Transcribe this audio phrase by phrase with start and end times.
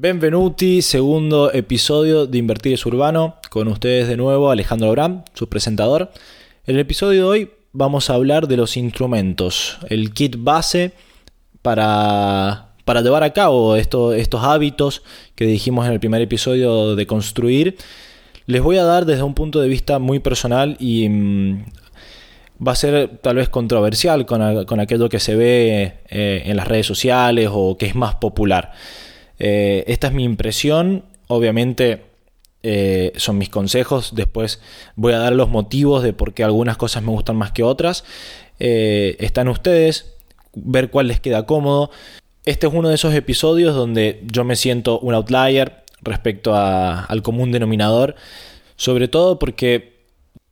[0.00, 3.34] Benvenuti, segundo episodio de Invertir es Urbano.
[3.50, 6.12] Con ustedes de nuevo Alejandro Abraham, su presentador.
[6.68, 10.92] En el episodio de hoy vamos a hablar de los instrumentos, el kit base
[11.62, 15.02] para, para llevar a cabo estos hábitos
[15.34, 17.76] que dijimos en el primer episodio de construir.
[18.46, 21.64] Les voy a dar desde un punto de vista muy personal y mm,
[22.64, 26.86] va a ser tal vez controversial con, aquello que se ve eh, en las redes
[26.86, 28.74] sociales o que es más popular.
[29.38, 32.04] Eh, esta es mi impresión, obviamente
[32.62, 34.60] eh, son mis consejos, después
[34.96, 38.04] voy a dar los motivos de por qué algunas cosas me gustan más que otras.
[38.58, 40.16] Eh, están ustedes,
[40.54, 41.90] ver cuál les queda cómodo.
[42.44, 47.52] Este es uno de esos episodios donde yo me siento un outlier respecto al común
[47.52, 48.14] denominador,
[48.76, 49.98] sobre todo porque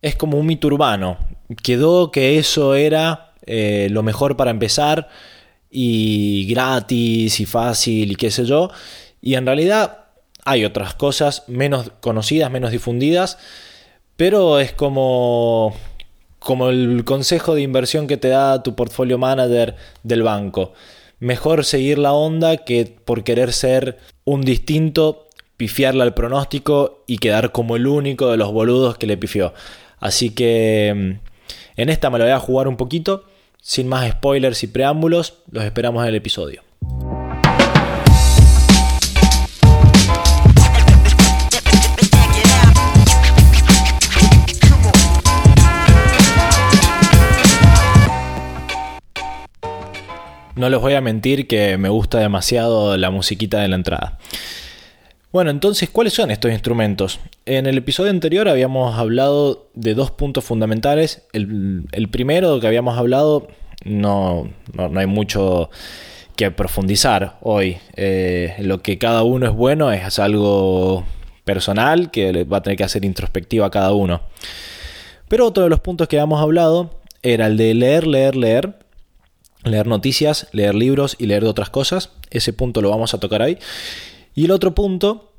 [0.03, 1.19] es como un mito urbano.
[1.63, 5.09] Quedó que eso era lo mejor para empezar
[5.79, 8.71] y gratis y fácil y qué sé yo.
[9.21, 10.07] Y en realidad
[10.47, 13.37] hay otras cosas menos conocidas, menos difundidas,
[14.17, 15.77] pero es como
[16.39, 20.73] como el consejo de inversión que te da tu portfolio manager del banco.
[21.19, 27.53] Mejor seguir la onda que por querer ser un distinto, pifiarle al pronóstico y quedar
[27.53, 29.53] como el único de los boludos que le pifió.
[29.99, 33.25] Así que mm, en esta me lo voy a jugar un poquito
[33.67, 36.63] sin más spoilers y preámbulos, los esperamos en el episodio.
[50.55, 54.19] No les voy a mentir que me gusta demasiado la musiquita de la entrada.
[55.37, 57.21] Bueno, entonces, ¿cuáles son estos instrumentos?
[57.45, 61.27] En el episodio anterior habíamos hablado de dos puntos fundamentales.
[61.35, 63.47] El, primero que habíamos hablado,
[63.85, 65.69] no, no, hay mucho
[66.37, 67.77] que profundizar hoy.
[67.97, 71.05] Eh, lo que cada uno es bueno es algo
[71.45, 74.23] personal que va a tener que hacer introspectiva a cada uno.
[75.29, 78.79] Pero otro de los puntos que habíamos hablado era el de leer, leer, leer.
[79.65, 82.13] Leer noticias, leer libros y leer de otras cosas.
[82.31, 83.59] Ese punto lo vamos a tocar ahí.
[84.37, 85.33] Y el otro punto,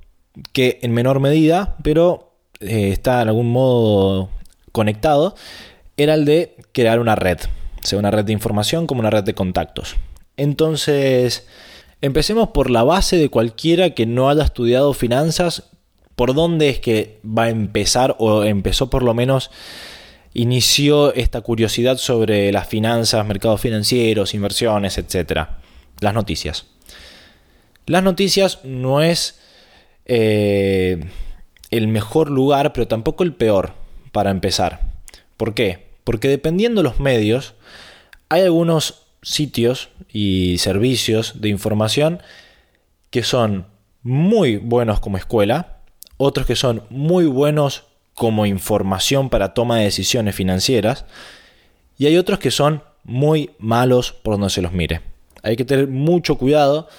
[0.53, 4.29] que en menor medida, pero eh, está en algún modo
[4.71, 5.35] conectado,
[5.97, 7.37] era el de crear una red,
[7.83, 9.95] sea una red de información como una red de contactos.
[10.35, 11.47] Entonces,
[12.01, 15.69] empecemos por la base de cualquiera que no haya estudiado finanzas,
[16.15, 19.51] por dónde es que va a empezar o empezó por lo menos
[20.33, 25.49] inició esta curiosidad sobre las finanzas, mercados financieros, inversiones, etc.
[25.99, 26.65] Las noticias.
[27.87, 29.39] Las noticias no es
[30.05, 31.05] eh,
[31.71, 33.73] el mejor lugar, pero tampoco el peor
[34.11, 34.81] para empezar.
[35.37, 35.87] ¿Por qué?
[36.03, 37.55] Porque dependiendo de los medios,
[38.27, 42.21] hay algunos sitios y servicios de información
[43.09, 43.67] que son
[44.03, 45.77] muy buenos como escuela,
[46.17, 47.83] otros que son muy buenos
[48.13, 51.05] como información para toma de decisiones financieras,
[51.97, 54.99] y hay otros que son muy malos por donde se los mire.
[55.41, 56.89] Hay que tener mucho cuidado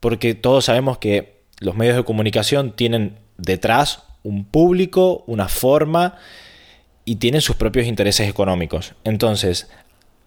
[0.00, 6.16] porque todos sabemos que los medios de comunicación tienen detrás un público, una forma
[7.04, 8.94] y tienen sus propios intereses económicos.
[9.04, 9.68] Entonces,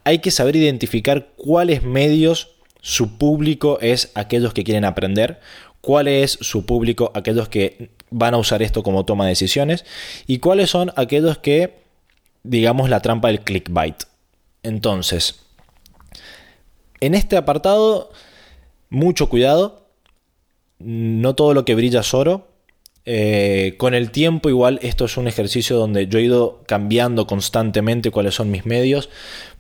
[0.06, 5.42] hay que saber identificar cuáles medios su público es aquellos que quieren aprender,
[5.82, 9.86] cuál es su público aquellos que van a usar esto como toma de decisiones
[10.26, 11.80] y cuáles son aquellos que,
[12.44, 14.04] digamos, la trampa del clickbait.
[14.64, 15.42] Entonces,
[17.02, 18.12] en este apartado
[18.90, 19.88] mucho cuidado.
[20.80, 22.48] No todo lo que brilla es oro.
[23.06, 28.12] Eh, con el tiempo igual esto es un ejercicio donde yo he ido cambiando constantemente
[28.12, 29.10] cuáles son mis medios.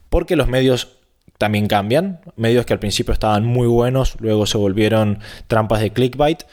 [0.10, 0.98] Porque los medios
[1.38, 2.22] también cambian.
[2.36, 6.44] Medios que al principio estaban muy buenos, luego se volvieron trampas de clickbait.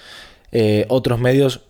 [0.52, 1.62] Eh, otros medios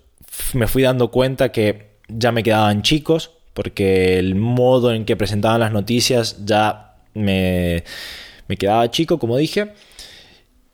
[0.53, 5.61] me fui dando cuenta que ya me quedaban chicos porque el modo en que presentaban
[5.61, 7.85] las noticias ya me,
[8.49, 9.73] me quedaba chico, como dije.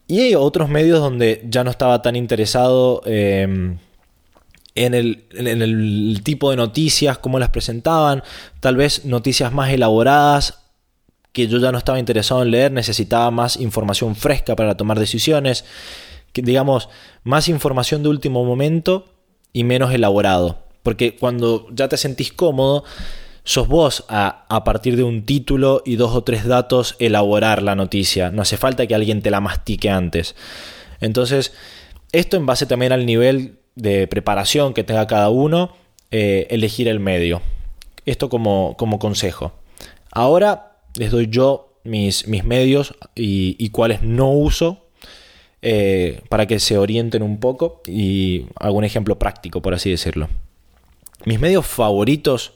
[0.07, 3.79] Y hay otros medios donde ya no estaba tan interesado em,
[4.75, 8.23] en, el, tipo de noticias, cómo las presentaban,
[8.61, 10.59] tal vez noticias más elaboradas
[11.33, 15.65] que yo ya no estaba interesado en leer, necesitaba más información fresca para tomar decisiones,
[16.35, 16.91] digamos,
[17.25, 19.07] más información de último momento
[19.53, 20.59] y menos elaborado.
[20.83, 22.85] Porque cuando ya te sentís cómodo,
[23.45, 28.31] sos vos a, partir de un título y dos o tres datos elaborar la noticia.
[28.31, 30.35] No hace falta que alguien te la mastique antes.
[31.01, 31.53] Entonces,
[32.13, 35.75] esto en base también al nivel de preparación que tenga cada uno,
[36.11, 37.43] eh, elegir el medio.
[38.07, 39.53] Esto como, consejo.
[40.11, 44.79] Ahora les doy yo mis, medios y, y cuáles no uso.
[45.65, 50.29] eh, para que se orienten un poco y algún ejemplo práctico, por así decirlo.
[51.25, 52.55] Mis medios favoritos,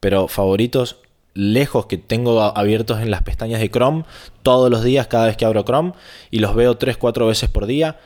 [0.00, 0.96] pero favoritos
[1.34, 4.04] lejos que tengo abiertos en las pestañas de Chrome
[4.42, 5.92] todos los días cada vez que abro Chrome
[6.30, 7.98] y los veo 3-4 veces por día,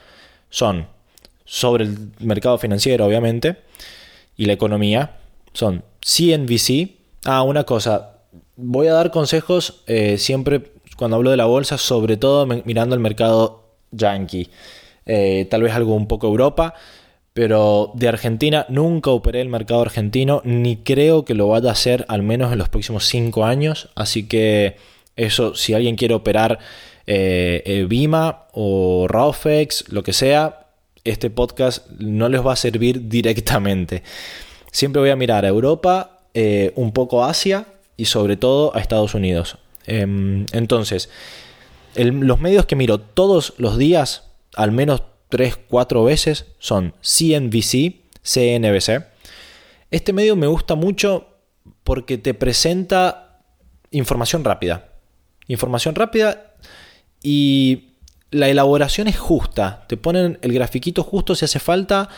[0.50, 0.87] son
[1.44, 3.59] sobre el mercado financiero, obviamente,
[4.37, 5.19] y la economía.
[5.53, 6.91] Son CNBC.
[7.25, 8.19] Ah, una cosa,
[8.56, 13.00] voy a dar consejos eh, siempre cuando hablo de la bolsa, sobre todo mirando el
[13.00, 14.49] mercado yankee.
[15.06, 16.75] Eh, tal vez algo un poco Europa,
[17.34, 22.05] pero de Argentina nunca operé el mercado argentino, ni creo que lo vaya a hacer
[22.08, 23.88] al menos en los próximos 5 años.
[23.94, 24.76] Así que
[25.17, 26.58] eso, si alguien quiere operar
[27.06, 30.67] eh, eh Bima o Raufex, lo que sea,
[31.05, 34.02] este podcast no les va a servir directamente.
[34.70, 38.81] Siempre voy a mirar a Europa, eh, un poco a Asia y sobre todo a
[38.81, 39.58] Estados Unidos.
[39.87, 41.11] Em, entonces,
[41.94, 45.02] los medios que miro todos los días, al menos
[45.32, 49.06] 3, 4 veces son CNBC, CNBC.
[49.90, 51.26] Este medio me gusta mucho
[51.84, 53.40] porque te presenta
[53.93, 54.93] información rápida.
[55.49, 56.52] Información rápida
[57.23, 57.94] y
[58.31, 59.87] la elaboración es justa.
[59.88, 62.11] Te ponen el grafiquito justo si hace falta.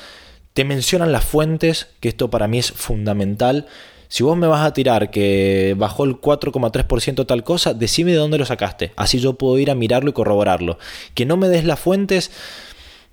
[0.52, 3.68] Te mencionan las fuentes, que esto para mí es fundamental.
[4.08, 8.38] Si vos me vas a tirar que bajó el 4,3% tal cosa, decime de dónde
[8.38, 8.92] lo sacaste.
[8.96, 10.78] Así yo puedo ir a mirarlo y corroborarlo.
[11.14, 12.32] Que no me des las fuentes,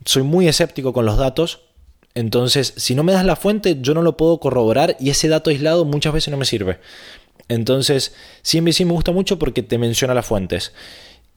[0.05, 1.61] soy muy escéptico con los datos,
[2.13, 5.49] entonces si no me das la fuente yo no lo puedo corroborar y ese dato
[5.49, 6.79] aislado muchas veces no me sirve.
[7.47, 8.13] Entonces
[8.43, 10.73] CNBC me gusta mucho porque te menciona las fuentes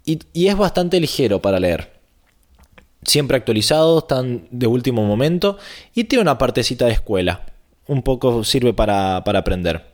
[0.05, 1.93] y, es bastante ligero para leer.
[3.05, 5.59] Siempre actualizado, están de último momento
[5.95, 7.47] y tiene una partecita de escuela.
[7.87, 9.85] Un poco sirve para, aprender.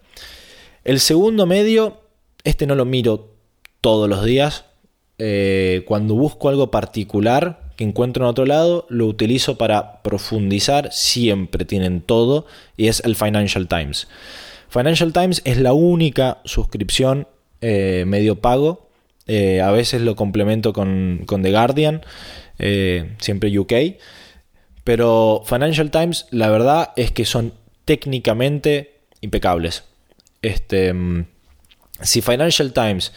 [0.84, 2.00] El segundo medio,
[2.44, 3.34] este no lo miro
[3.80, 4.64] todos los días.
[5.18, 11.64] Eh, cuando busco algo particular, que encuentro en otro lado, lo utilizo para profundizar, siempre
[11.64, 12.44] tienen todo,
[12.76, 14.06] y es el Financial Times.
[14.68, 17.26] Financial Times es la única suscripción
[17.62, 18.90] eh, medio pago,
[19.26, 22.02] eh, a veces lo complemento con, The Guardian,
[22.58, 23.72] eh, siempre UK,
[24.84, 27.54] pero Financial Times la verdad es que son
[27.86, 29.84] técnicamente impecables.
[30.42, 31.24] Este, mm,
[32.02, 33.14] si Financial Times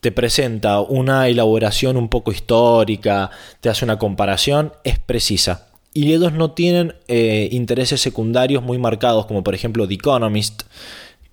[0.00, 3.30] te presenta una elaboración un poco histórica,
[3.60, 5.68] te hace una comparación, es precisa.
[5.92, 10.62] Y ellos no tienen eh, intereses secundarios muy marcados, como por ejemplo The Economist,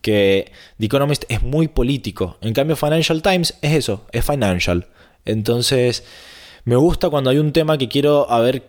[0.01, 2.37] que The Economist es muy político.
[2.41, 4.87] En cambio, Financial Times es eso, es financial.
[5.25, 6.03] Entonces,
[6.65, 8.63] me gusta cuando hay un tema que quiero a ver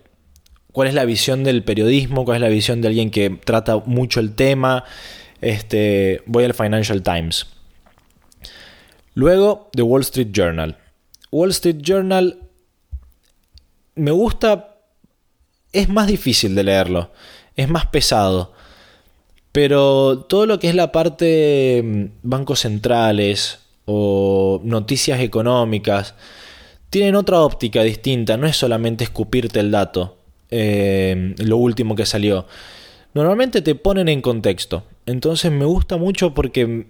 [0.72, 4.20] cuál es la visión del periodismo, cuál es la visión de alguien que trata mucho
[4.20, 4.84] el tema.
[5.40, 7.46] Este, voy al Financial Times.
[9.18, 10.76] Luego, The Wall Street Journal.
[11.32, 12.38] Wall Street Journal
[13.96, 14.76] me gusta,
[15.72, 17.10] es más difícil de leerlo,
[17.56, 18.52] es más pesado.
[19.50, 26.14] Pero todo lo que es la parte mm, bancos centrales o noticias económicas,
[26.88, 30.16] tienen otra óptica distinta, no es solamente escupirte el dato,
[30.52, 32.46] eh, lo último que salió.
[33.14, 34.84] Normalmente te ponen en contexto.
[35.06, 36.86] Entonces me gusta mucho porque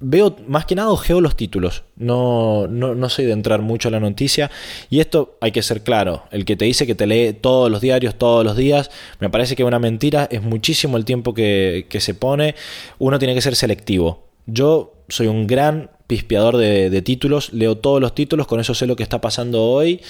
[0.00, 1.84] veo más que nada geo los títulos.
[1.96, 4.50] No, no, soy de entrar mucho a la noticia.
[4.90, 6.24] Y esto hay que ser claro.
[6.30, 9.56] El que te dice que te lee todos los diarios, todos los días, me parece
[9.56, 10.28] que es una mentira.
[10.30, 12.54] Es muchísimo el tiempo que, se pone.
[12.98, 14.24] Uno tiene que ser selectivo.
[14.46, 17.52] Yo soy un gran pispeador de, de, títulos.
[17.52, 18.46] Leo todos los títulos.
[18.46, 20.02] Con eso sé lo que está pasando hoy.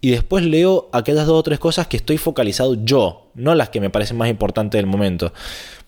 [0.00, 3.30] Y después leo aquellas dos o tres cosas que estoy focalizado yo.
[3.34, 5.32] No las que me parecen más importantes del momento.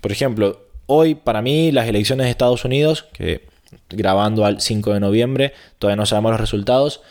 [0.01, 3.43] Por ejemplo, Hoy, para mí, las elecciones de Estados Unidos, que
[3.91, 7.03] grabando al 5 de noviembre, todavía no sabemos los resultados,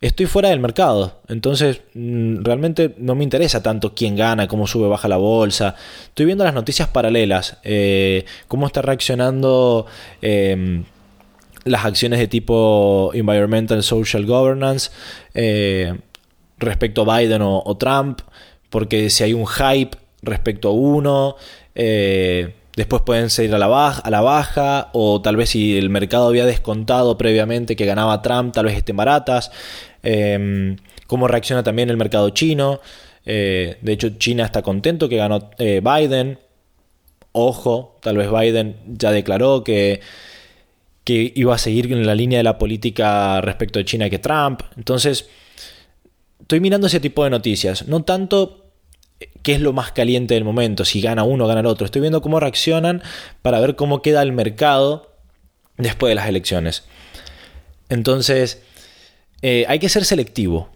[0.00, 1.20] estoy fuera del mercado.
[1.28, 5.76] Entonces, mm, realmente no me interesa tanto quién gana, cómo sube, baja la bolsa.
[6.08, 9.86] Estoy viendo las noticias paralelas, eh, cómo está reaccionando
[10.20, 10.82] em,
[11.64, 14.90] las acciones de tipo Environmental Social Governance
[15.34, 15.96] eh,
[16.58, 18.22] respecto a Biden o, Trump,
[18.70, 21.36] porque si hay un hype respecto a uno.
[21.76, 25.90] Eh, Después pueden seguir a la, baja, a la baja, o tal vez si el
[25.90, 29.52] mercado había descontado previamente que ganaba Trump, tal vez estén baratas.
[30.02, 30.76] Em,
[31.06, 32.80] cómo reacciona también el mercado chino.
[33.24, 36.38] Eh, de hecho, China está contento que ganó eh, Biden.
[37.30, 40.00] Ojo, tal vez Biden ya declaró que,
[41.04, 44.62] que iba a seguir en la línea de la política respecto de China que Trump.
[44.76, 45.28] Entonces,
[46.40, 47.86] estoy mirando ese tipo de noticias.
[47.86, 48.63] No tanto
[49.42, 51.84] qué es lo más caliente del momento, si gana uno gana el otro.
[51.84, 53.02] Estoy viendo cómo reaccionan
[53.42, 55.12] para ver cómo queda el mercado
[55.76, 56.84] después de las elecciones.
[57.88, 58.62] Entonces,
[59.42, 60.68] eh, hay que ser selectivo.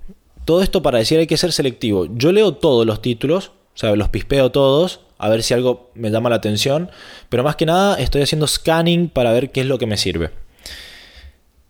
[0.44, 2.06] Todo esto para decir hay que ser selectivo.
[2.14, 6.10] Yo leo todos los títulos, o sea, los pispeo todos, a ver si algo me
[6.10, 6.90] llama la atención,
[7.28, 10.30] pero más que nada estoy haciendo scanning para ver qué es lo que me sirve.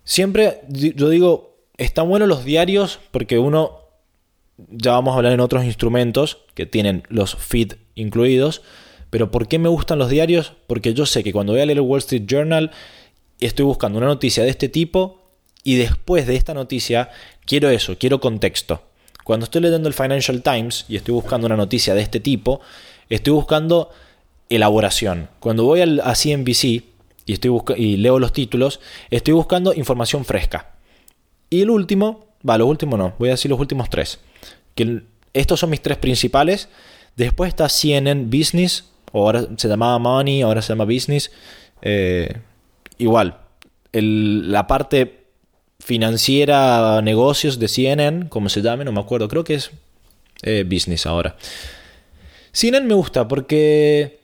[0.05, 3.78] Siempre yo digo, están buenos los diarios porque uno,
[4.71, 8.63] ya vamos a hablar en otros instrumentos que tienen los feed incluidos,
[9.11, 10.53] pero ¿por qué me gustan los diarios?
[10.67, 12.71] Porque yo sé que cuando voy a leer el Wall Street Journal
[13.41, 15.23] estoy buscando una noticia de este tipo
[15.63, 17.11] y después de esta noticia
[17.47, 18.83] quiero eso, quiero contexto.
[19.25, 22.61] Cuando estoy leyendo el Financial Times y estoy buscando una noticia de este tipo,
[23.09, 23.91] estoy buscando
[24.49, 25.29] elaboración.
[25.41, 26.85] Cuando voy a CNBC y,
[27.27, 30.73] estoy y leo los títulos, estoy buscando información fresca.
[31.51, 34.19] Y el último, va, los últimos no, voy a decir los últimos tres.
[35.33, 36.69] Estos son mis tres principales.
[37.17, 41.31] Después está CNN Business, o ahora se llamaba Money, ahora se llama Business.
[41.83, 42.37] Eh,
[42.99, 43.39] igual,
[43.93, 45.19] la parte
[45.81, 49.71] financiera, negocios de CNN, como se llame, no me acuerdo, creo que es
[50.43, 51.37] eh, Business ahora.
[52.53, 54.19] CNN me gusta porque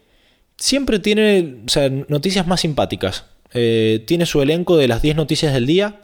[0.57, 1.63] siempre tiene
[2.09, 3.25] noticias más simpáticas.
[3.53, 6.01] Eh, tiene su elenco de las 10 noticias del día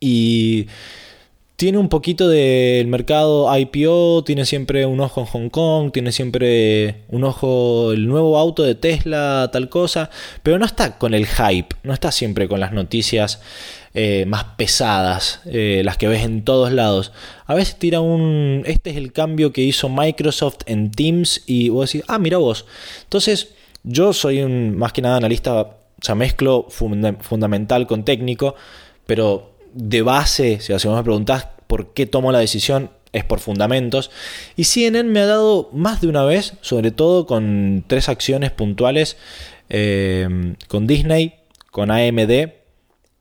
[0.00, 0.66] y
[1.58, 7.02] tiene un poquito del mercado IPO, tiene siempre un ojo en Hong Kong, tiene siempre
[7.08, 10.08] un ojo el nuevo auto de Tesla, tal cosa,
[10.44, 13.40] pero no está con el hype, no está siempre con las noticias
[13.92, 17.10] eh, más pesadas, eh, las que ves en todos lados.
[17.46, 21.90] A veces tira un, este es el cambio que hizo Microsoft en Teams y vos
[21.90, 22.66] decís, ah, mira vos.
[23.02, 28.54] Entonces, yo soy un, más que nada analista, o sea, mezclo fundamental con técnico,
[29.06, 34.10] pero de base, si vos me preguntás por qué tomo la decisión, es por fundamentos.
[34.56, 39.16] Y CNN me ha dado más de una vez, sobre todo con tres acciones puntuales,
[39.68, 41.34] eh, con Disney,
[41.70, 42.50] con AMD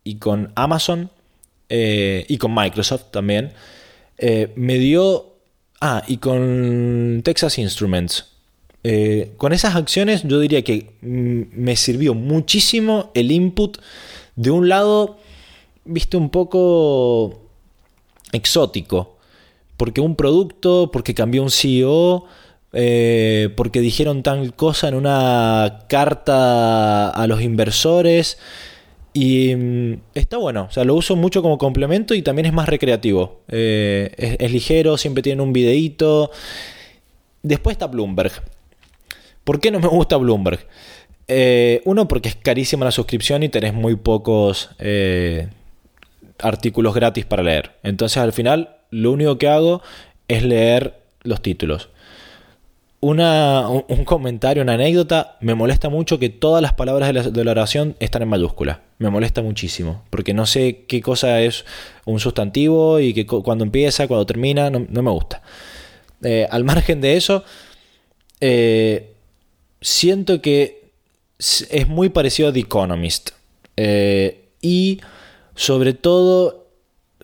[0.03, 1.09] y con Amazon
[1.69, 3.53] eh, y con Microsoft también.
[4.17, 5.33] Eh, me dio...
[5.79, 8.31] Ah, y con Texas Instruments.
[9.37, 13.77] con esas acciones yo diría que mm, me sirvió muchísimo el input
[14.35, 15.19] de un lado
[15.87, 17.41] viste, un poco
[18.31, 19.17] exótico.
[19.77, 22.25] Porque un producto, porque cambió un CEO,
[22.73, 28.37] eh, porque dijeron tal cosa en una carta a los inversores.
[29.13, 32.69] Y mm, está bueno, o sea, lo uso mucho como complemento y también es más
[32.69, 33.41] recreativo.
[33.47, 36.31] Eh, es, ligero, siempre tiene un videíto.
[37.43, 38.31] Después está Bloomberg.
[39.43, 40.59] ¿Por qué no me gusta Bloomberg?
[41.27, 44.69] Eh, uno, porque es carísima la suscripción y tenés muy pocos
[46.39, 47.71] artículos gratis para leer.
[47.83, 49.81] Entonces al final lo único que hago
[50.27, 51.89] es leer los títulos.
[52.99, 57.95] Una, un, comentario, una anécdota, me molesta mucho que todas las palabras de la, oración
[57.99, 58.81] están en mayúscula.
[58.97, 61.63] Me molesta muchísimo, porque no sé qué cosa es
[62.05, 65.43] un sustantivo y que cuando empieza, cuando termina, no, me gusta.
[66.23, 67.43] Eh, al margen de eso,
[68.41, 69.13] eh,
[69.79, 70.89] siento que
[71.37, 73.29] es muy parecido a The Economist.
[73.75, 74.99] Eh, y
[75.57, 76.67] sobre todo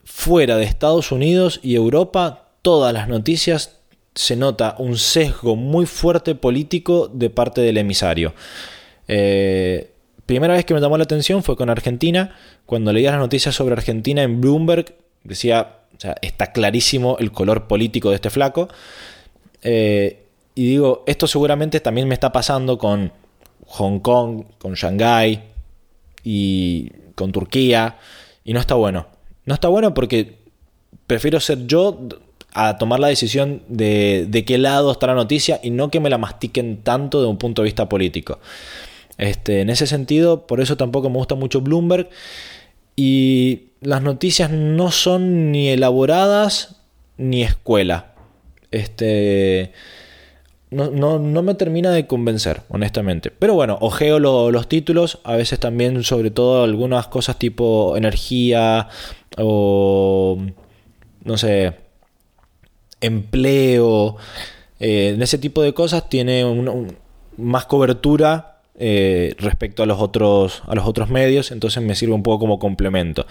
[0.04, 3.80] fuera de Estados Unidos y Europa, todas las noticias
[4.16, 8.34] se nota un sesgo muy fuerte político de parte del emisario.
[9.08, 9.92] Eh,
[10.26, 12.36] primera vez que me llamó la atención fue con Argentina,
[12.66, 15.78] cuando leía las noticias sobre Argentina en Bloomberg, decía,
[16.22, 18.68] está clarísimo el color político de este flaco.
[19.62, 20.26] Eh,
[20.56, 23.12] y digo, esto seguramente también me está pasando con
[23.68, 25.40] Hong Kong, con Shanghái
[26.24, 27.98] y con Turquía.
[28.44, 29.08] Y no está bueno.
[29.46, 30.38] No está bueno porque
[31.08, 32.00] prefiero ser yo
[32.54, 36.10] a tomar la decisión de, de qué lado está la noticia y no que me
[36.10, 38.40] la mastiquen tanto de un punto de vista político.
[39.18, 42.10] Este, en ese sentido, por eso tampoco me gusta mucho Bloomberg.
[42.96, 46.76] Y las noticias no son ni elaboradas
[47.18, 48.14] ni escuela.
[48.72, 49.74] Este
[50.74, 53.32] no, me termina de convencer, honestamente.
[53.32, 58.88] Pero bueno, ojeo los títulos, a veces también sobre todo algunas cosas tipo energía
[59.38, 60.38] o,
[61.24, 61.74] no sé,
[63.02, 64.18] empleo.
[64.80, 66.46] Eh, en ese tipo de cosas tiene
[67.38, 72.24] más cobertura eh, respecto a los, otros, a los otros medios, entonces me sirve un
[72.24, 73.26] poco como complemento.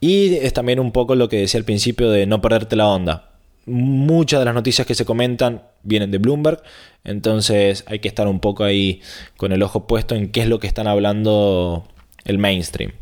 [0.00, 3.29] Y es también un poco lo que decía al principio de no perderte la onda
[3.70, 6.62] muchas de las noticias que se comentan vienen de Bloomberg,
[7.04, 9.00] entonces hay que estar un poco ahí
[9.36, 11.86] con el ojo puesto en qué es lo que están hablando
[12.24, 12.92] el mainstream.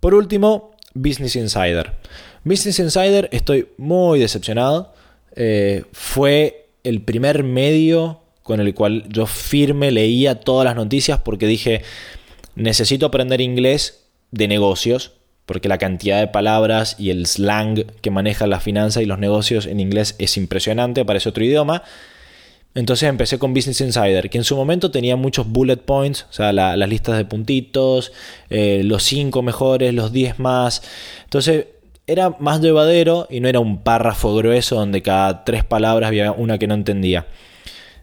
[0.00, 1.92] Por último, Business Insider.
[2.44, 4.94] Business Insider estoy muy decepcionado.
[5.34, 11.46] Eh, fue el primer medio con el cual yo firme leía todas las noticias porque
[11.46, 11.82] dije,
[12.54, 15.12] necesito aprender inglés de negocios
[15.46, 19.66] porque la cantidad de palabras y el slang que maneja la finanza y los negocios
[19.66, 21.82] en inglés es impresionante, parece otro idioma.
[22.74, 26.52] Entonces empecé con Business Insider, que en su momento tenía muchos bullet points, o sea,
[26.52, 28.12] las listas de puntitos,
[28.50, 30.82] eh, los 5 mejores, los 10 más.
[31.24, 31.68] Entonces
[32.06, 36.58] era más llevadero y no era un párrafo grueso donde cada tres palabras había una
[36.58, 37.26] que no entendía.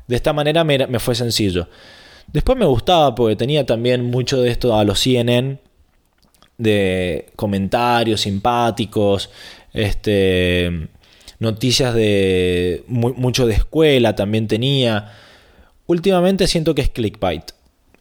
[0.07, 1.67] De esta manera me, me fue sencillo.
[2.31, 5.59] Después me gustaba porque tenía también mucho de esto a los CNN,
[6.57, 9.29] de comentarios simpáticos,
[9.73, 10.89] este,
[11.39, 15.11] noticias de mucho de escuela también tenía.
[15.87, 17.51] Últimamente siento que es clickbait.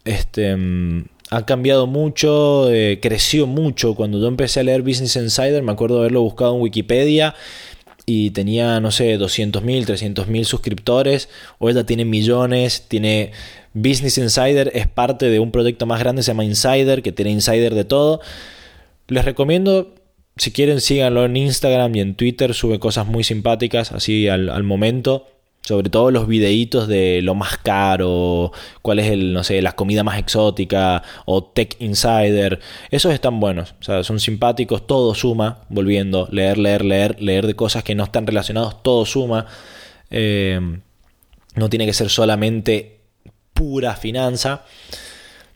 [0.05, 3.95] Este, mm, ha cambiado mucho, eh, creció mucho.
[3.95, 7.35] Cuando yo empecé a leer Business Insider, me acuerdo haberlo buscado en Wikipedia
[8.05, 11.29] y tenía, no sé, 200.000, 300.000 suscriptores.
[11.59, 13.33] Hoy ya tiene millones, tiene
[13.75, 17.75] Business Insider, es parte de un proyecto más grande, se llama Insider, que tiene Insider
[17.75, 18.21] de todo.
[19.09, 19.95] Les recomiendo,
[20.37, 25.27] si quieren, síganlo en Instagram y en Twitter, sube cosas muy simpáticas, así al, momento.
[25.65, 28.51] Sobre todo los videitos de lo más caro,
[28.83, 32.59] cuál es el, no sé, la comida más exótica, o Tech Insider.
[32.91, 37.55] Esos están buenos, o sea, son simpáticos, todo suma, volviendo, leer, leer, leer, leer de
[37.55, 39.47] cosas que no están relacionadas, todo suma.
[40.11, 40.61] Eh,
[41.55, 43.02] no tiene que ser solamente
[43.53, 44.65] pura finanza.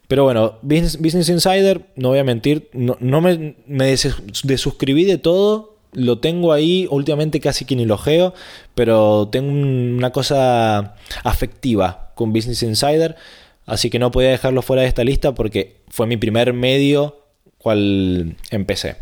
[0.09, 3.55] Pero bueno, Business, Insider, no voy a mentir, no, me,
[4.45, 5.77] desuscribí de todo.
[5.93, 7.99] Lo tengo ahí, últimamente casi que ni lo
[8.75, 13.17] pero tengo una cosa afectiva con Business Insider,
[13.65, 17.23] así que no podía dejarlo fuera de esta lista porque fue mi primer medio
[17.59, 18.97] cual empecé.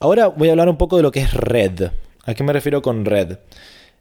[0.00, 1.90] Ahora voy a hablar un poco de lo que es red.
[2.24, 3.38] ¿A qué me refiero con red?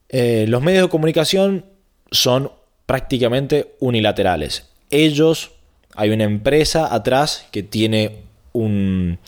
[0.10, 1.66] Eh, los medios de comunicación
[2.12, 2.52] son
[2.86, 4.70] prácticamente unilaterales.
[4.90, 5.52] Ellos,
[5.96, 8.24] hay una empresa atrás que tiene
[8.54, 9.20] un,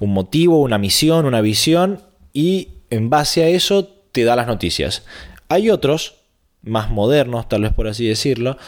[0.00, 2.02] motivo, una misión, una visión
[2.32, 5.04] y en base a eso te da las noticias.
[5.48, 6.16] Hay otros,
[6.62, 8.58] más modernos, tal vez por así decirlo,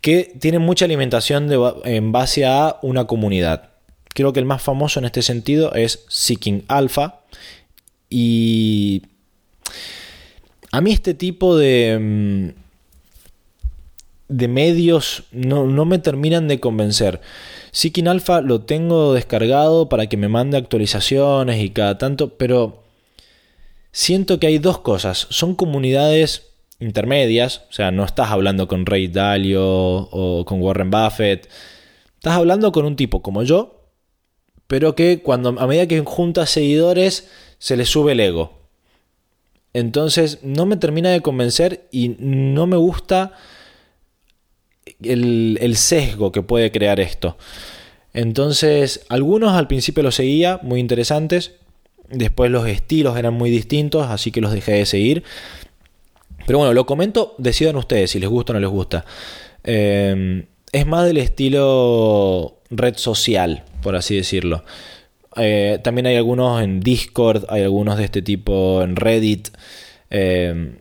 [0.00, 1.50] que tienen mucha alimentación
[1.84, 3.70] en base a una comunidad.
[4.14, 7.20] Creo que el más famoso en este sentido es Seeking Alpha.
[8.10, 9.02] Y
[10.70, 12.63] a mí este tipo de, mm,
[14.28, 17.20] de medios no, me terminan de convencer.
[17.72, 22.84] Seeking Alpha lo tengo descargado para que me mande actualizaciones y cada tanto, pero
[23.92, 25.26] siento que hay dos cosas.
[25.30, 31.48] Son comunidades intermedias, o sea, no estás hablando con Ray Dalio o con Warren Buffett.
[32.16, 33.88] Estás hablando con un tipo como yo,
[34.66, 38.64] pero que cuando a medida que junta seguidores se le sube el ego.
[39.72, 43.32] Entonces no me termina de convencer y no me gusta
[45.02, 47.36] el, sesgo que puede crear esto.
[48.12, 51.52] Entonces, algunos al principio los seguía, muy interesantes.
[52.08, 55.24] Después los estilos eran muy distintos, así que los dejé de seguir.
[56.46, 59.04] Pero bueno, lo comento, decidan ustedes si les gusta o no les gusta.
[59.64, 64.64] Eh, es más del estilo red social, por así decirlo.
[65.36, 69.48] Eh, también hay algunos en Discord, hay algunos de este tipo en Reddit.
[70.10, 70.78] Eh,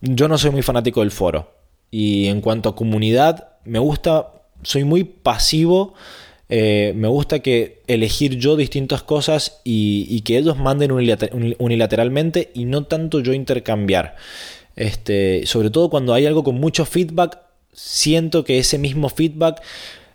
[0.00, 1.53] yo no soy muy fanático del foro.
[1.96, 4.32] Y en cuanto a comunidad, me gusta,
[4.64, 5.94] soy muy pasivo.
[6.48, 12.82] Eh, me gusta que elegir yo distintas cosas y, que ellos manden unilateralmente y no
[12.86, 14.16] tanto yo intercambiar.
[14.74, 17.38] Este, sobre todo cuando hay algo con mucho feedback,
[17.72, 19.62] siento que ese mismo feedback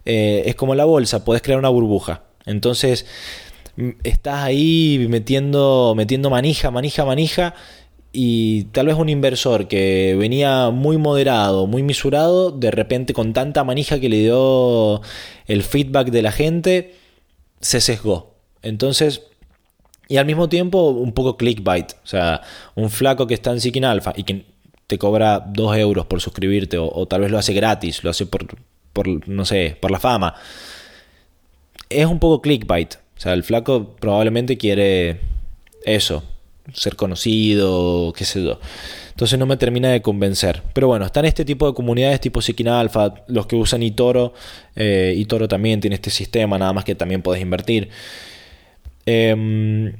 [0.03, 2.23] eh, es como la bolsa, puedes crear una burbuja.
[2.45, 3.05] Entonces
[4.03, 7.55] estás ahí metiendo, metiendo manija, manija, manija
[8.11, 13.63] y tal vez un inversor que venía muy moderado, muy misurado, de repente con tanta
[13.63, 15.01] manija que le dio
[15.47, 16.95] el feedback de la gente,
[17.61, 18.33] se sesgó.
[18.63, 19.21] Entonces,
[20.07, 22.41] y al mismo tiempo un poco clickbait, o sea,
[22.75, 24.45] un flaco que está en Seeking Alpha y que
[24.87, 28.47] te cobra 2 euros por suscribirte o, tal vez lo hace gratis, lo hace por,
[28.91, 30.33] por, no sé, por la fama.
[31.89, 35.19] Es un poco clickbait, o sea, el flaco probablemente quiere
[35.85, 36.23] eso,
[36.73, 38.59] ser conocido, qué sé yo.
[39.09, 40.63] Entonces no me termina de convencer.
[40.73, 44.33] Pero bueno, están este tipo de comunidades tipo Sikina Alpha, los que usan eToro.
[44.75, 47.89] Eh, eToro también tiene este sistema, nada más que también puedes invertir.
[49.05, 49.93] Em,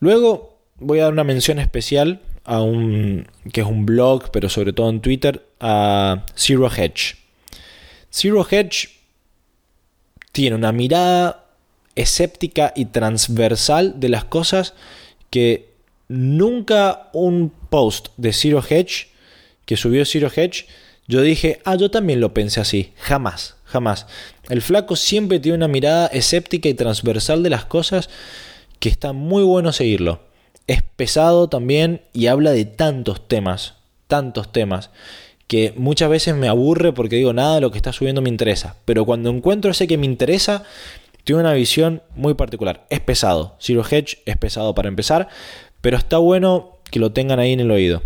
[0.00, 4.72] luego voy a dar una mención especial a un que es un blog, pero sobre
[4.72, 7.16] todo en Twitter, a Zero Hedge.
[8.10, 8.88] Zero Hedge
[10.32, 11.44] tiene una mirada
[11.94, 14.74] escéptica y transversal de las cosas
[15.30, 15.73] que
[16.08, 19.08] nunca un post de Zero Hedge
[19.64, 20.66] que subió Zero Hedge
[21.06, 22.92] yo dije, ah, yo también lo pensé así.
[22.96, 24.06] Jamás, jamás.
[24.48, 28.08] El flaco siempre tiene una mirada escéptica y transversal de las cosas
[28.78, 30.20] que está muy bueno seguirlo.
[30.66, 33.74] Es pesado también y habla de tantos temas,
[34.06, 34.90] tantos temas,
[35.46, 38.76] que muchas veces me aburre porque digo, nada de lo que está subiendo me interesa.
[38.86, 40.64] Pero cuando encuentro ese que me interesa,
[41.24, 42.86] tiene una visión muy particular.
[42.88, 43.56] Es pesado.
[43.60, 45.28] Zero Hedge es pesado para empezar,
[45.84, 48.00] pero está bueno que lo tengan ahí en el oído.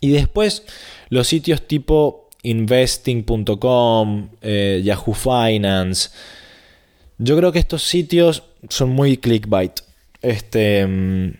[0.00, 0.64] Y después
[1.08, 6.10] los sitios tipo investing.com, eh, Yahoo Finance.
[7.18, 9.80] Yo creo que estos sitios son muy clickbait.
[10.22, 11.32] Este, mm,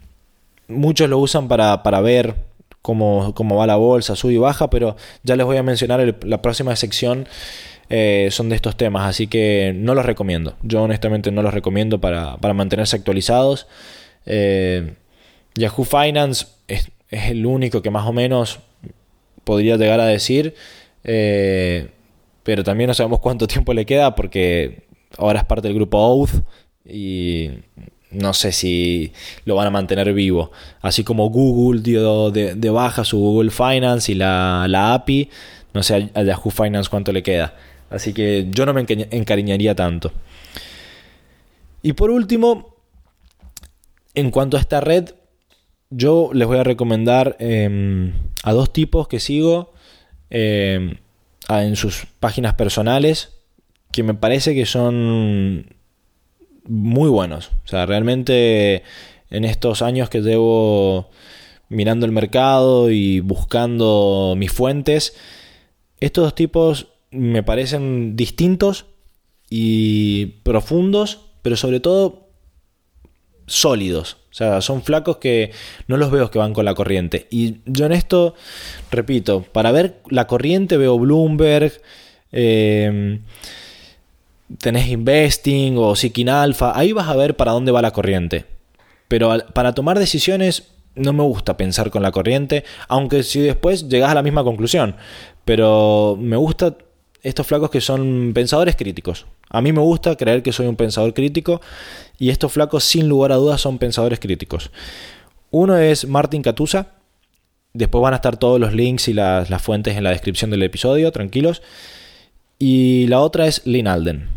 [0.66, 2.34] muchos lo usan para, ver
[2.82, 6.74] cómo, va la bolsa, sube y baja, pero ya les voy a mencionar la próxima
[6.74, 7.28] sección.
[7.88, 10.56] Eh, son de estos temas, así que no los recomiendo.
[10.64, 13.68] Yo honestamente no los recomiendo para, mantenerse actualizados.
[14.26, 14.94] Eh,
[15.54, 18.60] Yahoo Finance es, el único que más o menos
[19.44, 20.54] podría llegar a decir,
[21.04, 21.88] eh,
[22.42, 24.84] pero también no sabemos cuánto tiempo le queda porque
[25.18, 26.42] ahora es parte del grupo Oath
[26.84, 27.50] y
[28.10, 29.12] no sé si
[29.44, 30.50] lo van a mantener vivo.
[30.82, 35.30] Así como Google dio de, baja su Google Finance y la, la, API,
[35.72, 37.54] no sé a Yahoo Finance cuánto le queda.
[37.90, 40.12] Así que yo no me encariñaría tanto.
[41.82, 42.76] Y por último,
[44.14, 45.10] en cuanto a esta red,
[45.90, 49.72] yo les voy a recomendar em, a dos tipos que sigo
[50.30, 50.96] em,
[51.48, 53.36] en sus páginas personales
[53.92, 55.74] que me parece que son
[56.64, 57.50] muy buenos.
[57.64, 58.84] O sea, realmente
[59.30, 61.10] en estos años que llevo
[61.68, 65.16] mirando el mercado y buscando mis fuentes,
[66.00, 68.86] estos dos tipos me parecen distintos
[69.48, 72.29] y profundos, pero sobre todo
[73.50, 74.16] sólidos.
[74.30, 75.50] O sea, son flacos que
[75.88, 77.26] no los veo que van con la corriente.
[77.30, 78.34] Y yo en esto,
[78.90, 81.72] repito, para ver la corriente veo Bloomberg,
[82.30, 83.22] em,
[84.58, 88.44] tenés Investing o Seeking Alpha, ahí vas a ver para dónde va la corriente.
[89.08, 94.10] Pero para tomar decisiones no me gusta pensar con la corriente, aunque si después llegas
[94.10, 94.94] a la misma conclusión.
[95.44, 96.76] Pero me gusta
[97.22, 99.26] estos flacos que son pensadores críticos.
[99.48, 101.60] A mí me gusta creer que soy un pensador crítico
[102.20, 104.70] y estos flacos sin lugar a dudas son pensadores críticos.
[105.50, 106.92] Uno es Martin Catusa.
[107.72, 111.10] Después van a estar todos los links y las, fuentes en la descripción del episodio,
[111.12, 111.62] tranquilos.
[112.58, 114.28] Y la otra es Lynn Alden.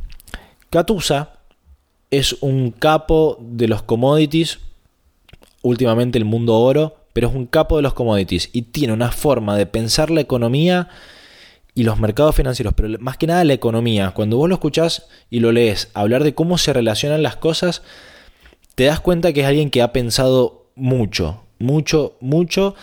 [0.69, 1.33] Catusa
[2.09, 4.59] es un capo de los commodities,
[5.61, 9.57] últimamente el mundo oro, pero es un capo de los commodities y tiene una forma
[9.57, 10.87] de pensar la economía
[11.75, 14.11] y los mercados financieros, pero más que nada la economía.
[14.11, 17.81] Cuando vos lo escuchás y lo lees hablar de cómo se relacionan las cosas,
[18.75, 22.75] te das cuenta que es alguien que ha pensado mucho, mucho, mucho,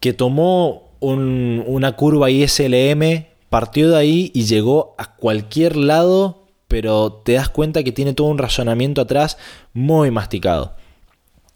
[0.00, 7.32] que tomó una curva ISLM, partió de ahí y llegó a cualquier lado, pero te
[7.32, 9.38] das cuenta que tiene todo un razonamiento atrás
[9.72, 10.74] muy masticado.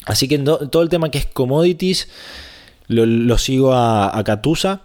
[0.07, 2.09] Así que todo el tema que es commodities,
[2.89, 4.83] lo, sigo a, a Catusa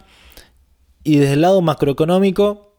[1.04, 2.74] y desde el lado macroeconómico,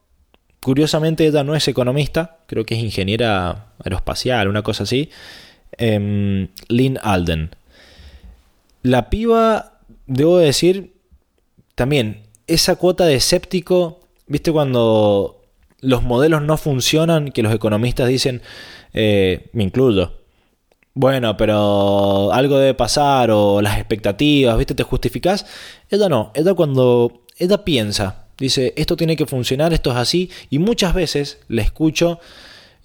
[0.59, 5.09] curiosamente ella no es economista, creo que es ingeniera aeroespacial, una cosa así.
[5.77, 7.55] Em, Lynn Alden.
[8.83, 10.93] La piba, debo decir,
[11.75, 15.41] también, esa cuota de escéptico, ¿viste cuando
[15.79, 17.31] los modelos no funcionan?
[17.31, 18.41] Que los economistas dicen,
[18.93, 20.13] eh, me incluyo.
[20.93, 24.75] Bueno, pero algo debe pasar o las expectativas, ¿viste?
[24.75, 25.45] Te justificas.
[25.89, 30.59] Ella no, ella cuando ella piensa, dice, esto tiene que funcionar, esto es así, y
[30.59, 32.19] muchas veces le escucho,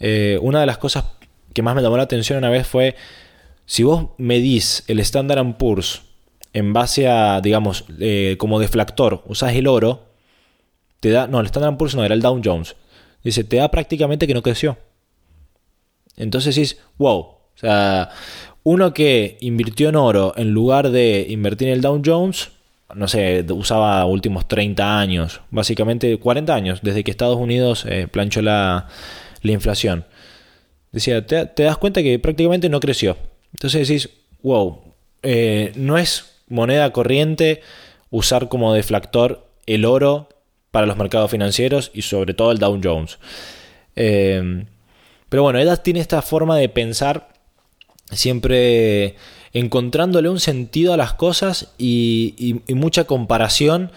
[0.00, 1.04] eh, una de las cosas
[1.52, 2.96] que más me llamó la atención una vez fue,
[3.66, 6.02] si vos medís el Standard Poor's
[6.52, 10.06] en base a, digamos, eh, como deflactor, usás el oro,
[11.00, 12.76] te da, no, el Standard Poor's no, era el Dow Jones,
[13.22, 14.78] dice, te da prácticamente que no creció.
[16.16, 18.08] Entonces dices, wow, o sea,
[18.62, 22.50] uno que invirtió en oro en lugar de invertir en el Dow Jones,
[22.94, 28.42] no sé, usaba últimos 30 años, básicamente 40 años, desde que Estados Unidos eh, planchó
[28.42, 28.88] la,
[29.42, 30.04] inflación.
[30.92, 33.16] Decía, te, das cuenta que prácticamente no creció.
[33.52, 34.10] Entonces decís,
[34.42, 37.62] wow, eh, no es moneda corriente
[38.10, 40.28] usar como deflactor el oro
[40.70, 43.18] para los mercados financieros y sobre todo el Dow Jones.
[43.94, 44.64] Eh,
[45.28, 47.28] pero bueno, ella tiene esta forma de pensar
[48.10, 49.16] siempre
[49.58, 53.90] encontrándole un sentido a las cosas y, mucha comparación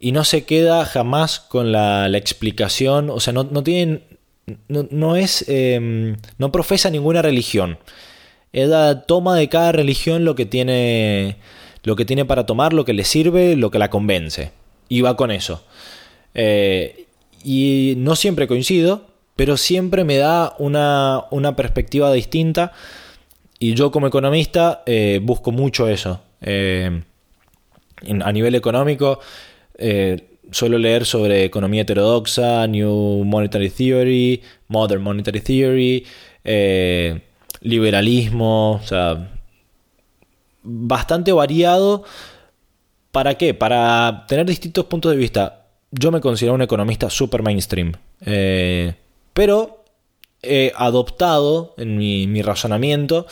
[0.00, 3.62] y no se queda jamás con la, explicación, o sea, no, no
[4.68, 7.78] no, es, em, no profesa ninguna religión.
[8.52, 11.36] Ella toma de cada religión lo que tiene,
[11.82, 14.52] lo que tiene para tomar, lo que le sirve, lo que la convence.
[14.88, 15.64] y va con eso.
[16.34, 17.06] Eh,
[17.42, 22.72] y no siempre coincido, pero siempre me da una, perspectiva distinta.
[23.58, 26.20] Y yo como economista eh, busco mucho eso.
[26.40, 27.02] Eh,
[28.22, 29.20] a nivel económico,
[30.50, 36.06] suelo leer sobre economía heterodoxa, New Monetary Theory, Modern Monetary Theory,
[37.62, 39.30] liberalismo, o sea,
[40.62, 42.04] bastante variado.
[43.10, 43.54] ¿Para qué?
[43.54, 45.64] Para tener distintos puntos de vista
[45.98, 47.92] yo me considero un economista super mainstream.
[48.24, 48.94] Eh,
[49.32, 49.83] pero
[50.46, 53.26] he adoptado en mi, razonamiento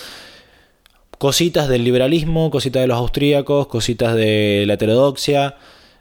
[1.18, 5.56] cositas del liberalismo, cositas de los austríacos, cositas de la heterodoxia,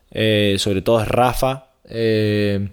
[0.10, 1.67] eh, sobre todo es Rafa.
[1.88, 2.69] Eh,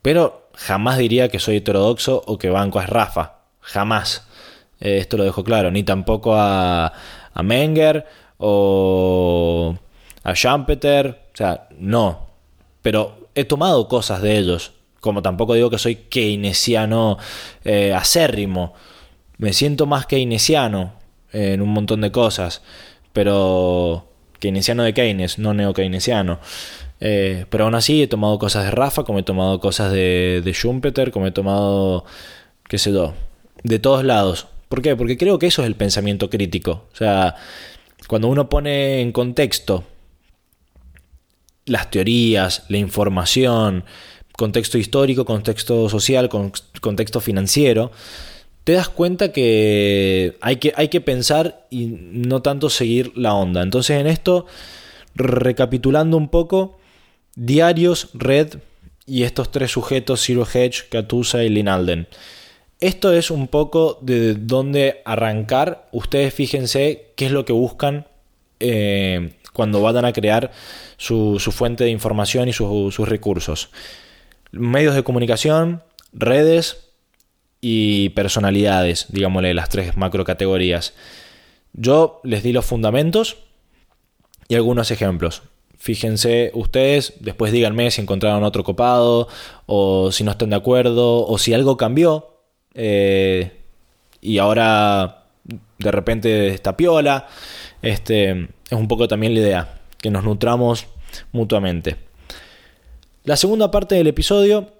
[0.00, 3.38] pero jamás diría que soy heterodoxo o que banco es Rafa.
[3.60, 4.26] Jamás.
[4.78, 5.70] esto lo dejo claro.
[5.72, 6.92] Ni tampoco a,
[7.34, 8.06] a Menger
[8.38, 9.74] o
[10.22, 11.20] a Schumpeter.
[11.32, 12.32] O sea, no
[12.82, 14.72] pero he tomado cosas de ellos.
[15.02, 17.18] Como tampoco digo que soy keynesiano
[17.64, 18.72] eh, acérrimo.
[19.36, 20.94] Me siento más keynesiano
[21.32, 22.62] en un montón de cosas.
[23.12, 24.06] Pero
[24.38, 26.38] keynesiano de Keynes, no neo-keynesiano.
[27.00, 30.52] Eh, pero aún así he tomado cosas de Rafa, como he tomado cosas de, de
[30.52, 32.04] Schumpeter, como he tomado,
[32.68, 33.12] qué sé yo,
[33.64, 34.46] de todos lados.
[34.68, 34.94] ¿Por qué?
[34.94, 36.86] Porque creo que eso es el pensamiento crítico.
[36.92, 37.34] O sea,
[38.06, 39.82] cuando uno pone en contexto
[41.66, 43.84] las teorías, la información,
[44.42, 47.92] contexto histórico, contexto social, contexto financiero,
[48.64, 53.62] te das cuenta que hay, que hay que pensar y no tanto seguir la onda.
[53.62, 54.46] Entonces en esto,
[55.14, 56.80] recapitulando un poco,
[57.36, 58.54] diarios, red
[59.06, 62.08] y estos tres sujetos, Zero Hedge, Catusa y Linalden.
[62.80, 65.88] Esto es un poco de dónde arrancar.
[65.92, 68.08] Ustedes fíjense qué es lo que buscan
[68.58, 70.50] eh, cuando vayan a crear
[70.96, 73.70] su, fuente de información y sus recursos.
[74.52, 76.90] Medios de comunicación, redes
[77.60, 80.94] y personalidades, digámosle las tres macro categorías.
[81.72, 83.38] Yo les di los fundamentos
[84.48, 85.42] y algunos ejemplos.
[85.78, 89.26] Fíjense ustedes, después díganme si encontraron otro copado
[89.66, 92.36] o si no están de acuerdo o si algo cambió
[92.74, 93.62] eh,
[94.20, 95.24] y ahora
[95.78, 97.26] de repente está piola.
[97.80, 100.86] Este, es un poco también la idea, que nos nutramos
[101.32, 101.96] mutuamente.
[103.24, 104.72] La segunda parte del episodio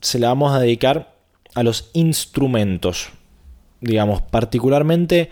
[0.00, 1.14] se la vamos a dedicar
[1.54, 3.10] a los instrumentos,
[3.80, 5.30] digamos, particularmente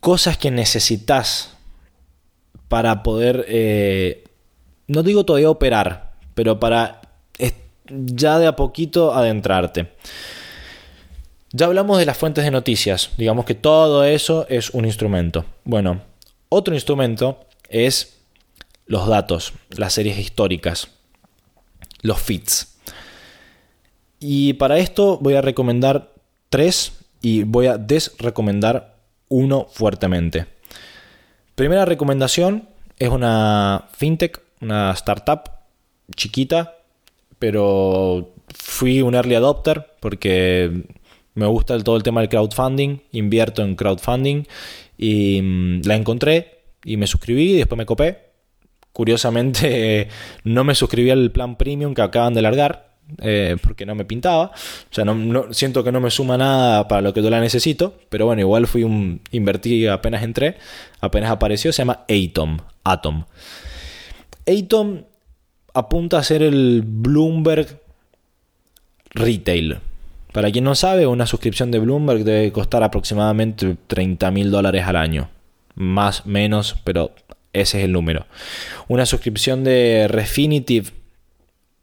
[0.00, 1.56] cosas que necesitas
[2.68, 4.24] para poder, eh,
[4.86, 7.00] no digo todavía operar, pero para
[7.88, 9.88] ya de a poquito adentrarte.
[11.52, 15.44] Ya hablamos de las fuentes de noticias, digamos que todo eso es un instrumento.
[15.64, 16.00] Bueno,
[16.48, 18.18] otro instrumento es
[18.86, 20.88] los datos, las series históricas,
[22.04, 22.78] los feeds.
[24.20, 26.12] Y para esto voy a recomendar
[26.50, 28.96] tres y voy a desrecomendar
[29.28, 30.46] uno fuertemente.
[31.54, 35.50] Primera recomendación es una fintech, una startup
[36.14, 36.76] chiquita,
[37.38, 40.84] pero fui un early adopter porque
[41.34, 44.44] me gusta todo el tema del crowdfunding, invierto en crowdfunding
[44.98, 48.33] y mm, la encontré y me suscribí y después me copé.
[48.94, 50.08] Curiosamente
[50.44, 52.94] no me suscribí al plan premium que acaban de largar.
[53.18, 54.44] Eh, porque no me pintaba.
[54.46, 55.04] O sea,
[55.50, 57.98] siento que no me suma nada para lo que yo la necesito.
[58.08, 59.20] Pero bueno, igual fui un.
[59.30, 60.56] Invertí apenas entré.
[61.00, 61.70] Apenas apareció.
[61.72, 62.58] Se llama Atom.
[62.84, 63.24] Atom.
[64.46, 65.02] Atom
[65.74, 67.78] apunta a ser el Bloomberg
[69.10, 69.80] Retail.
[70.32, 74.96] Para quien no sabe, una suscripción de Bloomberg debe costar aproximadamente 30 mil dólares al
[74.96, 75.28] año.
[75.74, 77.12] Más, menos, pero
[77.54, 78.26] ese es el número.
[78.88, 80.92] Una suscripción de Refinitiv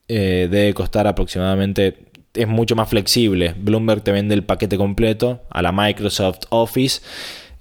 [0.08, 1.98] eh, debe costar aproximadamente,
[2.34, 3.56] es mucho más flexible.
[3.58, 7.02] Bloomberg te vende el paquete completo a la Microsoft Office.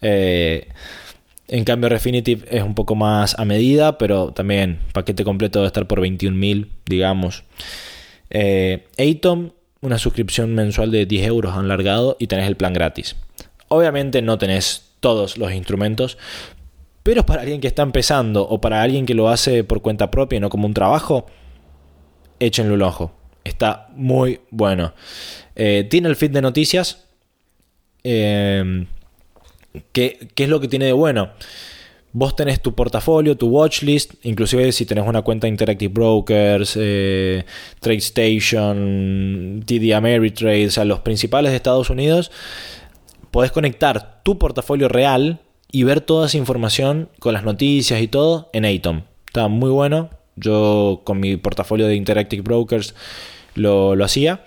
[0.03, 0.68] Eh,
[1.49, 5.87] en cambio, Refinitiv es un poco más a medida, pero también paquete completo debe estar
[5.87, 7.44] por 21 mil, digamos.
[8.31, 13.16] Eh, Atom una suscripción mensual de 10 euros han largado y tenés el plan gratis.
[13.68, 16.18] Obviamente no tenés todos los instrumentos,
[17.02, 20.36] pero para alguien que está empezando o para alguien que lo hace por cuenta propia
[20.36, 21.26] y no como un trabajo,
[22.38, 23.12] échenle un ojo.
[23.44, 24.92] Está muy bueno.
[25.56, 27.06] Eh, tiene el feed de noticias.
[28.02, 28.88] ¿qué,
[29.92, 31.30] ¿Qué es lo que tiene de bueno?
[32.12, 37.44] Vos tenés tu portafolio, tu watchlist, inclusive si tenés una cuenta Interactive Brokers, eh,
[37.78, 42.32] TradeStation, TD Ameritrade, o sea, los principales de Estados Unidos,
[43.30, 45.38] podés conectar tu portafolio real
[45.72, 49.02] y ver toda esa información con las noticias y todo en Atom.
[49.26, 52.94] Está muy bueno, Yo con mi portafolio de Interactive Brokers
[53.54, 54.44] lo, lo hacía.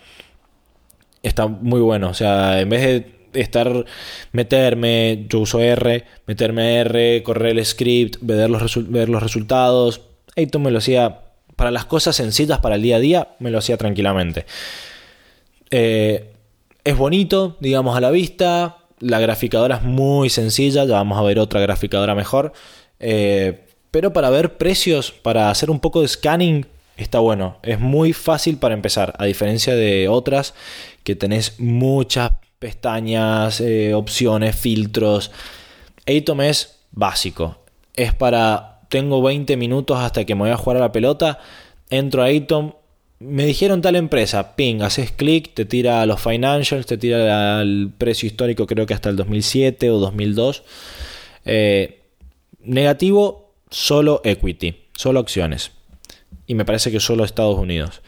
[1.21, 2.09] Está muy bueno.
[2.09, 3.85] O sea, en vez de estar,
[4.31, 10.01] meterme, yo uso R, meterme R, correr el script, ver los, ver los resultados.
[10.35, 11.21] Esto me lo hacía
[11.55, 14.45] para las cosas sencillas, para el día a día, me lo hacía tranquilamente.
[15.69, 16.33] Eh,
[16.83, 18.77] es bonito, digamos, a la vista.
[19.03, 22.53] La graficadora es muy sencilla, ya vamos a ver otra graficadora mejor.
[22.99, 27.57] Eh, pero para ver precios, para hacer un poco de scanning, está bueno.
[27.63, 30.53] Es muy fácil para empezar, a diferencia de otras
[31.03, 35.31] que tenés muchas pestañas, eh, opciones, filtros.
[36.07, 37.57] Atom es básico.
[37.93, 41.39] Es para, tengo 20 minutos hasta que me voy a jugar a la pelota,
[41.89, 42.71] entro a Atom,
[43.23, 48.27] me dijeron tal empresa, ping, haces clic, te tira los financials, te tira el precio
[48.27, 50.63] histórico creo que hasta el 2007 o 2002.
[51.45, 52.01] Eh,
[52.61, 55.71] negativo, solo equity, solo acciones.
[56.47, 58.01] Y me parece que solo Estados Unidos.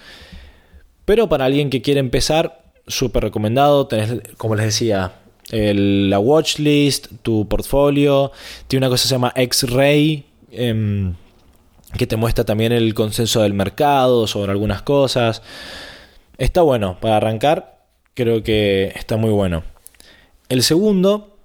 [1.06, 3.88] Pero para alguien que quiere empezar, súper recomendado.
[3.88, 5.13] Tenés, como les decía,
[5.51, 8.32] la watchlist, tu portfolio.
[8.67, 10.25] Tiene una cosa que se llama X-Ray.
[10.51, 11.13] Em,
[11.97, 15.41] que te muestra también el consenso del mercado sobre algunas cosas.
[16.38, 17.75] Está bueno, para arrancar
[18.13, 19.63] creo que está muy bueno.
[20.49, 21.38] El segundo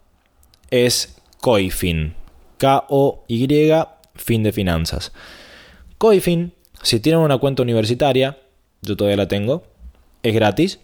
[0.70, 2.14] es Coifin,
[2.58, 3.72] K-O-Y,
[4.14, 5.12] fin de finanzas.
[5.98, 8.38] Coifin, si tienen una cuenta universitaria,
[8.82, 9.64] yo todavía la tengo,
[10.22, 10.80] es gratis.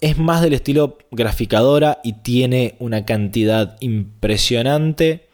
[0.00, 5.27] Es más del estilo graficadora y tiene una cantidad impresionante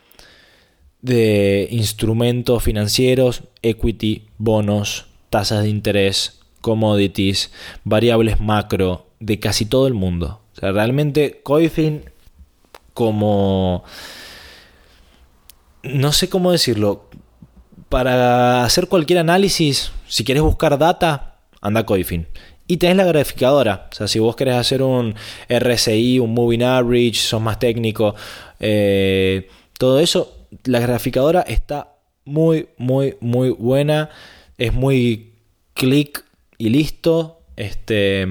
[1.05, 7.53] de instrumentos financieros, equity, bonos, tasas de interés, commodities,
[7.85, 10.41] variables macro de casi todo el mundo.
[10.57, 12.05] O sea, realmente Coifin
[12.95, 13.85] como...
[15.83, 17.11] No sé cómo decirlo.
[17.91, 22.27] Para hacer cualquier análisis, si quieres buscar data, anda a Coifin.
[22.67, 23.91] Y tenés la graficadora.
[23.93, 25.15] O sea, si vos querés hacer un
[25.51, 28.15] RSI, un Moving Average, sos más técnico,
[28.59, 30.34] eh, todo eso,
[30.65, 34.11] la graficadora está muy, muy, muy buena.
[34.59, 35.33] Es muy
[35.75, 36.25] clic
[36.59, 37.41] y listo.
[37.57, 38.27] Este,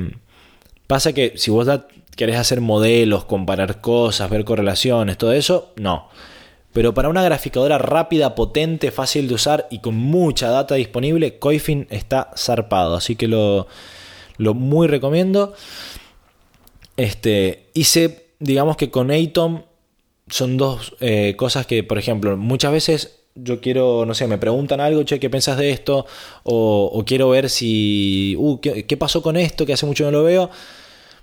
[0.88, 1.68] pasa que si vos
[2.16, 6.10] querés hacer modelos, comparar cosas, ver correlaciones, todo eso, no.
[6.74, 11.88] Pero para una graficadora rápida, potente, fácil de usar y con mucha data disponible, Coifin
[11.92, 12.96] está zarpado.
[12.96, 13.68] Así que lo,
[14.38, 15.54] lo muy recomiendo.
[16.98, 19.64] Este, hice, digamos que con Atom
[20.28, 24.80] son dos eh, cosas que, por ejemplo, muchas veces yo quiero, no sé, me preguntan
[24.80, 26.06] algo, che, ¿qué pensás de esto?
[26.44, 29.66] O, quiero ver si, uh, ¿qué, pasó con esto?
[29.66, 30.50] Que hace mucho no lo veo.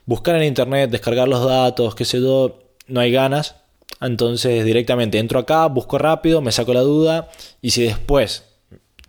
[0.06, 2.58] Buscar en internet, descargar los datos, qué sé yo,
[2.88, 3.56] no hay ganas.
[4.00, 7.28] Entonces directamente entro acá, busco rápido, me saco la duda
[7.60, 8.44] y si después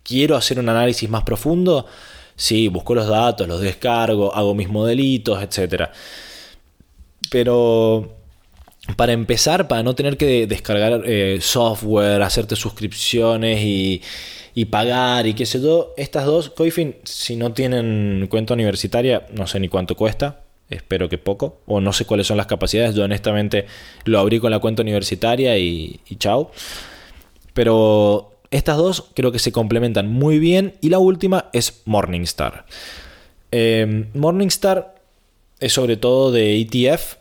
[0.02, 1.86] quiero hacer un análisis más profundo,
[2.36, 5.90] sí, busco los datos, los descargo, hago mis modelitos, etc.
[7.30, 8.21] Pero
[8.96, 14.02] para empezar, para no tener que descargar eh, software, hacerte suscripciones y,
[14.70, 19.60] pagar y qué sé yo, estas dos, Coifin, si no tienen cuenta universitaria, no sé
[19.60, 23.66] ni cuánto cuesta, espero que poco, o no sé cuáles son las capacidades, yo honestamente
[24.04, 26.50] lo abrí con la cuenta universitaria y, chao.
[27.54, 32.66] Pero estas dos creo que se complementan muy bien y la última es Morningstar.
[33.52, 34.94] Eh, Morningstar
[35.60, 37.16] es sobre todo de ETF,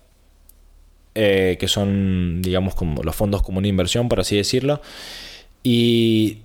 [1.15, 4.82] eh, que son, digamos, como los fondos como una inversión, por así decirlo.
[5.63, 6.39] Y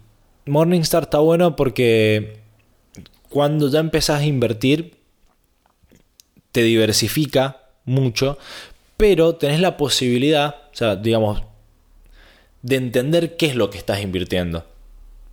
[0.46, 2.38] Morningstar está bueno porque
[3.28, 4.94] cuando ya empezás a invertir,
[6.52, 8.38] te diversifica mucho,
[8.96, 11.42] pero tenés la posibilidad, o sea, digamos,
[12.62, 14.64] de entender qué es lo que estás invirtiendo.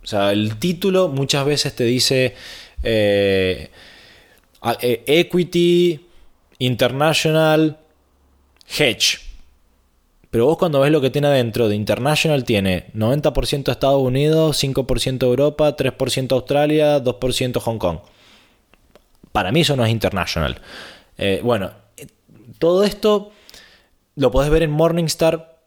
[0.02, 2.34] O sea, el título muchas veces te dice
[2.82, 3.70] eh,
[4.80, 6.06] eh, Equity,
[6.58, 7.78] International,
[8.78, 9.23] Hedge.
[10.34, 15.22] Pero vos cuando ves lo que tiene adentro de International tiene 90% Estados Unidos, 5%
[15.22, 17.98] Europa, 3% Australia, 2% Hong Kong.
[19.30, 20.60] Para mí eso no es International.
[21.18, 21.70] Eh, bueno,
[22.58, 23.30] todo esto
[24.16, 25.60] lo podés ver en Morningstar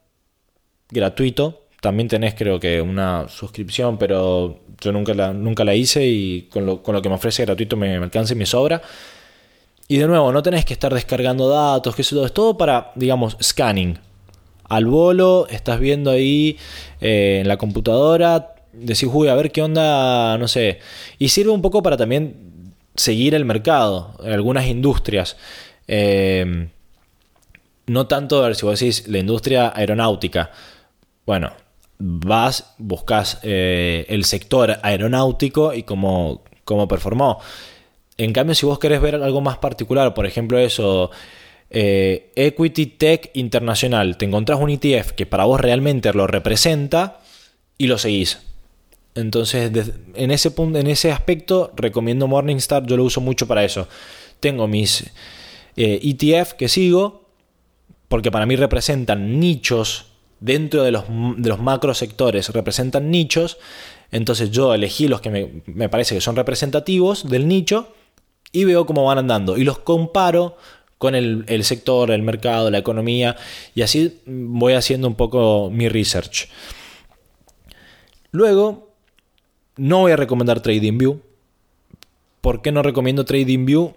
[0.90, 1.62] gratuito.
[1.80, 6.66] También tenés creo que una suscripción, pero yo nunca la, nunca la hice y con
[6.66, 8.82] lo, que me ofrece gratuito me, me alcanza y me sobra.
[9.88, 13.38] Y de nuevo, no tenés que estar descargando datos, que eso es todo para, digamos,
[13.42, 13.98] scanning
[14.70, 16.58] al bolo, estás viendo ahí
[17.02, 20.80] eh, en la computadora, decís, uy, a ver qué onda, no sé.
[21.20, 25.38] Y sirve un poco para también seguir el mercado, en algunas industrias.
[25.88, 26.68] Eh,
[27.88, 30.52] no tanto, a ver si vos decís, la industria aeronáutica.
[31.26, 31.54] Bueno,
[31.98, 37.40] vas, buscas eh, el sector aeronáutico y cómo, cómo performó.
[38.18, 41.12] En cambio, si vos querés ver algo más particular, por ejemplo, eso,
[41.70, 47.20] eh, Equity Tech Internacional, te encontrás un ETF que para vos realmente lo representa
[47.78, 48.40] y lo seguís.
[49.16, 49.72] Entonces,
[50.14, 53.88] en ese, punto, en ese aspecto, recomiendo Morningstar, yo lo uso mucho para eso.
[54.40, 55.10] Tengo mis
[55.76, 57.26] ETF e que sigo,
[58.08, 63.58] porque para mí representan nichos dentro de los, de macro sectores, representan nichos.
[64.12, 67.94] Entonces yo elegí los que me parece que son representativos del nicho
[68.52, 70.58] y veo cómo van andando y los comparo
[70.98, 73.36] con el, el, sector, el mercado, la economía
[73.76, 76.50] y así voy haciendo un poco mi research.
[78.32, 78.92] Luego,
[79.78, 81.22] no voy a recomendar TradingView.
[82.42, 83.94] ¿Por qué no recomiendo TradingView?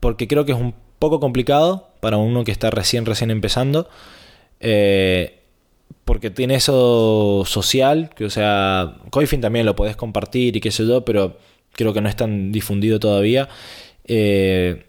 [0.00, 3.88] Porque creo que es un poco complicado para uno que está recién, recién empezando.
[4.60, 5.40] Eh,
[6.04, 10.86] porque tiene eso social, que o sea, Coifin también lo podés compartir y qué sé
[10.86, 11.36] yo, pero
[11.72, 13.48] creo que no es tan difundido todavía.
[14.04, 14.86] Eh,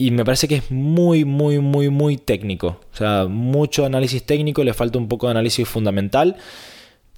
[0.00, 2.80] y me parece que es muy, muy, muy, muy técnico.
[2.90, 6.36] O sea, mucho análisis técnico, le falta un poco de análisis fundamental.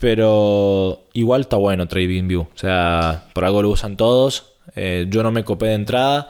[0.00, 2.40] Pero igual está bueno TradingView.
[2.40, 4.54] O sea, por algo lo usan todos.
[4.74, 6.28] Eh, yo no me copé de entrada.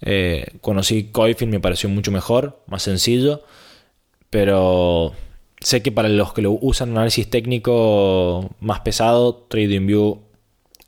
[0.00, 3.42] Eh, conocí Coifin, me pareció mucho mejor, más sencillo.
[4.30, 5.14] Pero
[5.60, 10.20] sé que para los que lo usan análisis técnico más pesado, TradingView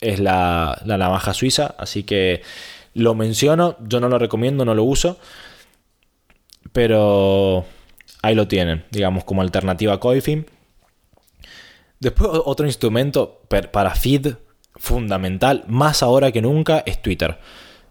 [0.00, 1.74] es la, la navaja suiza.
[1.78, 2.42] Así que
[2.95, 5.18] lo menciono, yo no lo recomiendo, no lo uso.
[6.72, 7.64] Pero
[8.22, 10.47] ahí lo tienen, digamos, como alternativa a Coifin.
[11.99, 14.34] Después otro instrumento para feed
[14.76, 17.38] fundamental, más ahora que nunca, es Twitter.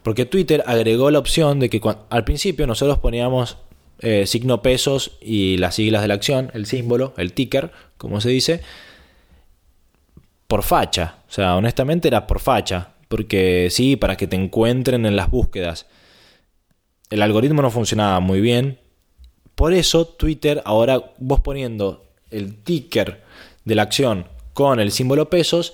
[0.04, 3.58] Porque Twitter agregó la opción de que al principio nosotros poníamos
[4.00, 8.30] eh, signo pesos y las siglas de la acción, el símbolo, el ticker, como se
[8.30, 8.62] dice,
[10.48, 11.18] por facha.
[11.28, 12.94] O sea, honestamente era por facha.
[13.10, 15.88] Porque sí, para que te encuentren en las búsquedas.
[17.10, 18.80] El algoritmo no funcionaba muy bien.
[19.56, 23.22] Por eso Twitter, ahora vos poniendo el ticker
[23.66, 25.74] de la acción con el símbolo pesos,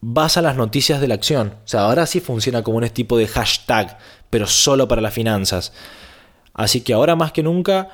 [0.00, 1.54] vas a las noticias de la acción.
[1.64, 3.98] O sea, ahora sí funciona como un tipo de hashtag,
[4.30, 5.72] pero solo para las finanzas.
[6.54, 7.90] Así que ahora más que nunca,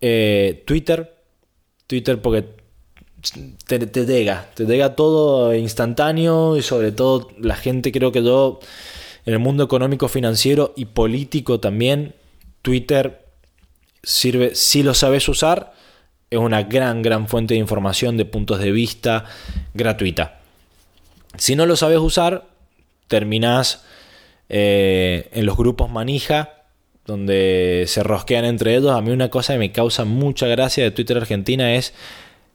[0.00, 1.16] eh, Twitter,
[1.86, 2.44] Twitter porque
[3.66, 8.60] te, te llega, te llega todo instantáneo y sobre todo la gente creo que yo,
[9.26, 12.14] en el mundo económico, financiero y político también,
[12.62, 13.24] Twitter
[14.02, 15.72] sirve, si lo sabes usar,
[16.30, 19.24] es una gran, gran fuente de información, de puntos de vista
[19.74, 20.40] gratuita.
[21.36, 22.46] Si no lo sabes usar,
[23.06, 23.82] terminás
[24.48, 26.64] eh, en los grupos manija,
[27.06, 28.92] donde se rosquean entre ellos.
[28.92, 31.94] A mí una cosa que me causa mucha gracia de Twitter Argentina es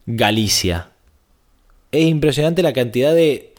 [0.06, 0.90] Galicia.
[1.92, 3.54] Es impresionante la cantidad de...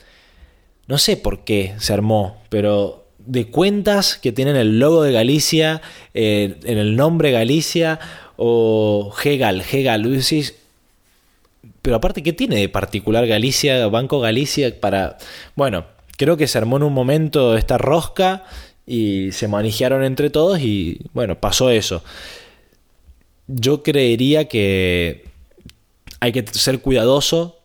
[0.87, 5.81] No sé por qué se armó, pero de cuentas que tienen el logo de Galicia,
[6.13, 7.99] eh, en el nombre Galicia,
[8.37, 10.05] o Hegal, Hegal,
[11.81, 15.19] pero aparte, ¿qué tiene de particular Galicia, Banco Galicia para...
[15.55, 15.85] Bueno,
[16.17, 18.45] creo que se armó en un momento esta rosca
[18.87, 22.03] y se manejaron entre todos y bueno, pasó eso.
[23.47, 25.25] Yo creería que
[26.21, 27.61] hay que ser cuidadoso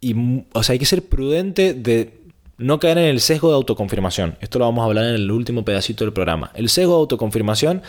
[0.00, 0.14] y,
[0.52, 2.20] o sea, hay que ser prudente de
[2.58, 4.38] no caer en el sesgo de autoconfirmación.
[4.40, 6.52] Esto lo vamos a hablar en el último pedacito del programa.
[6.54, 7.82] El sesgo de autoconfirmación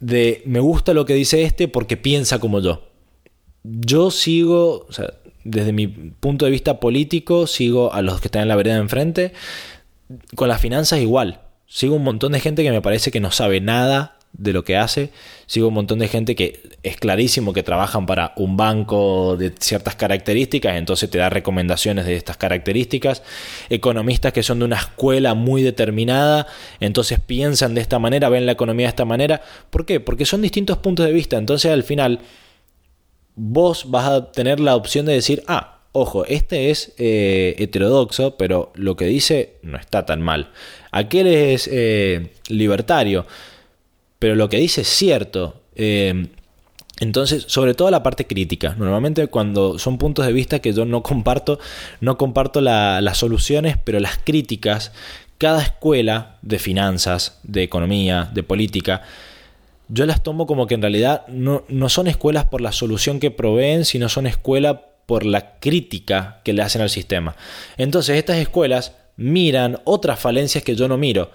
[0.00, 2.88] de me gusta lo que dice este porque piensa como yo
[3.62, 5.14] yo sigo, o sea,
[5.44, 8.80] desde mi punto de vista político, sigo a los que están en la vereda de
[8.80, 9.32] enfrente.
[10.34, 11.42] Con las finanzas igual.
[11.66, 14.76] Sigo un montón de gente que me parece que no sabe nada de lo que
[14.76, 15.10] hace.
[15.46, 19.96] Sigo un montón de gente que es clarísimo que trabajan para un banco de ciertas
[19.96, 23.22] características, entonces te da recomendaciones de estas características.
[23.68, 26.46] Economistas que son de una escuela muy determinada,
[26.80, 29.42] entonces piensan de esta manera, ven la economía de esta manera.
[29.70, 30.00] ¿Por qué?
[30.00, 31.36] Porque son distintos puntos de vista.
[31.36, 32.20] Entonces al final
[33.34, 38.72] vos vas a tener la opción de decir, ah, ojo, este es eh, heterodoxo, pero
[38.74, 40.52] lo que dice no está tan mal.
[40.92, 43.26] Aquel es eh, libertario,
[44.18, 45.62] pero lo que dice es cierto.
[45.74, 46.28] Eh,
[47.00, 48.74] entonces, sobre todo la parte crítica.
[48.76, 51.58] Normalmente cuando son puntos de vista que yo no comparto,
[52.00, 54.92] no comparto las soluciones, pero las críticas,
[55.38, 59.02] cada escuela de finanzas, de economía, de política,
[59.88, 63.84] yo las tomo como que en realidad no, son escuelas por la solución que proveen,
[63.84, 67.36] sino son escuelas por la crítica que le hacen al sistema.
[67.78, 71.30] Entonces estas escuelas miran otras falencias que yo no miro.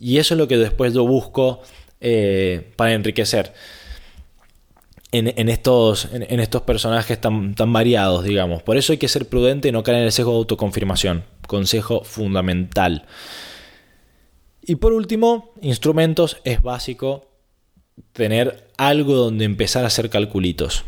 [0.00, 1.60] Y eso es lo que después yo busco
[2.02, 3.54] eh, para enriquecer.
[5.12, 8.62] en, estos, en, estos personajes tan, tan variados, digamos.
[8.62, 11.24] Por eso hay que ser prudente y no caer en el sesgo de autoconfirmación.
[11.46, 13.06] Consejo fundamental.
[14.64, 17.28] Y por último, instrumentos es básico
[18.12, 20.84] tener algo donde empezar a hacer calculitos.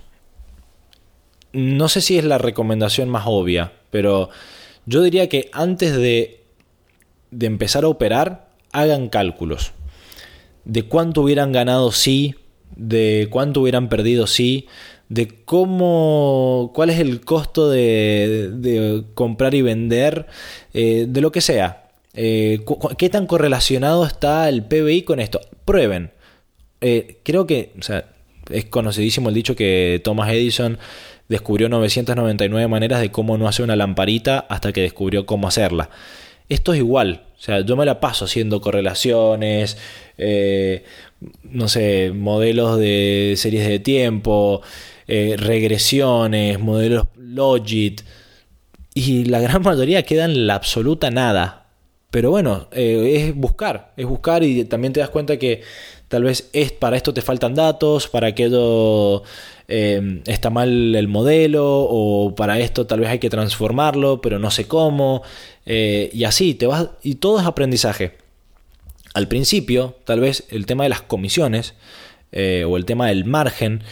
[1.52, 4.30] No sé si es la recomendación más obvia, pero
[4.86, 6.44] yo diría que antes de,
[7.30, 9.72] de empezar a operar, hagan cálculos.
[10.64, 12.34] De cuánto hubieran ganado si,
[12.76, 14.66] de cuánto hubieran perdido si,
[15.08, 20.26] de cómo, cuál es el costo de, comprar y vender,
[20.72, 21.88] eh, de lo que sea.
[22.14, 22.60] Eh,
[22.96, 25.40] ¿Qué tan correlacionado está el PBI con esto?
[25.64, 26.12] Prueben.
[26.80, 27.72] Eh, creo que
[28.50, 30.78] es conocidísimo el dicho que Thomas Edison
[31.28, 35.90] descubrió 999 maneras de cómo no hacer una lamparita hasta que descubrió cómo hacerla.
[36.48, 39.78] Esto es igual, o sea, yo me la paso haciendo correlaciones,
[40.18, 40.84] eh,
[41.42, 44.62] no sé, modelos de series de tiempo,
[45.06, 48.02] eh, regresiones, modelos Logit,
[48.94, 51.63] y la gran mayoría quedan en la absoluta nada.
[52.14, 55.62] Pero bueno, eh, es buscar, es buscar y también te das cuenta que
[56.06, 59.24] tal vez es, para esto te faltan datos, para aquello
[59.66, 64.68] está mal el modelo o para esto tal vez hay que transformarlo, pero no sé
[64.68, 65.22] cómo.
[65.66, 68.12] y así, te vas, y todo es aprendizaje.
[69.12, 71.74] Al principio, tal vez el tema de las comisiones
[72.30, 73.82] eh, o el tema del margen,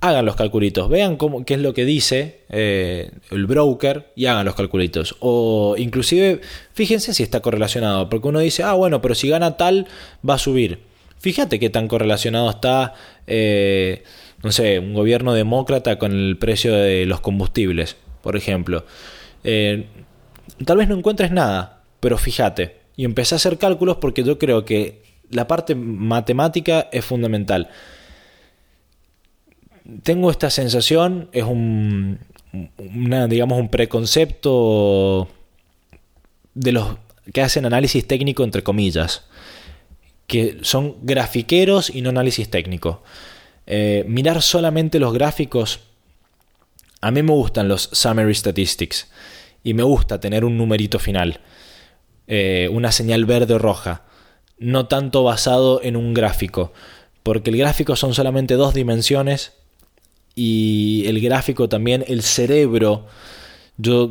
[0.00, 4.44] hagan los calculitos, vean cómo, qué es lo que dice eh, el broker y hagan
[4.44, 5.16] los calculitos.
[5.20, 6.40] O inclusive
[6.72, 9.86] fíjense si está correlacionado, porque uno dice, ah, bueno, pero si gana tal,
[10.28, 10.80] va a subir.
[11.18, 12.94] Fíjate qué tan correlacionado está,
[13.26, 14.02] eh,
[14.42, 18.84] no sé, un gobierno demócrata con el precio de los combustibles, por ejemplo.
[19.42, 24.64] tal vez no encuentres nada, pero fíjate y empecé a hacer cálculos porque yo creo
[24.64, 27.68] que la parte matemática es fundamental.
[30.02, 32.18] Tengo esta sensación, es un,
[33.28, 35.28] digamos, un preconcepto
[36.54, 36.96] de los
[37.32, 39.24] que hacen análisis técnico, entre comillas,
[40.26, 43.02] que son grafiqueros y no análisis técnico.
[43.66, 45.80] Eh, mirar solamente los gráficos,
[47.00, 49.08] a mí me gustan los summary statistics
[49.62, 51.40] y me gusta tener un numerito final.
[52.26, 54.04] Eh, una señal verde o roja,
[54.58, 56.72] no tanto basado en un gráfico,
[57.22, 59.52] porque el gráfico son solamente dos dimensiones
[60.34, 63.06] y el gráfico también, el cerebro,
[63.76, 64.10] yo,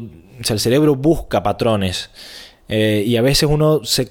[0.49, 2.09] el cerebro busca patrones
[2.69, 4.07] eh, y a veces uno se,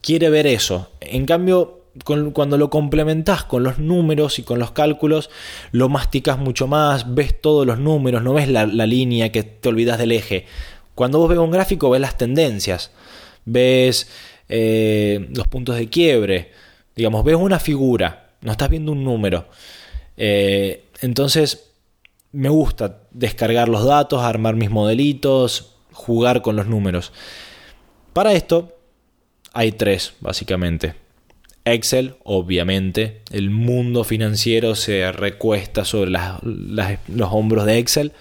[0.00, 0.90] quiere ver eso.
[1.00, 5.30] En cambio, cuando lo complementas con los números y con los cálculos,
[5.72, 9.68] lo masticas mucho más, ves todos los números, no ves la, la línea que te
[9.68, 10.46] olvidas del eje.
[10.94, 12.90] Cuando vos ves un gráfico, ves las tendencias
[13.50, 14.08] ves
[14.48, 16.50] eh, los puntos de quiebre,
[16.94, 19.46] digamos, ves una figura, no estás viendo un número.
[20.16, 21.70] Eh, entonces,
[22.32, 27.12] me gusta descargar los datos, armar mis modelitos, jugar con los números.
[28.12, 28.76] Para esto,
[29.52, 30.94] hay tres, básicamente.
[31.64, 38.12] Excel, obviamente, el mundo financiero se recuesta sobre los hombros de Excel.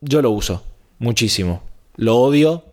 [0.00, 0.64] Yo lo uso
[0.98, 1.62] muchísimo.
[1.96, 2.64] Lo odio,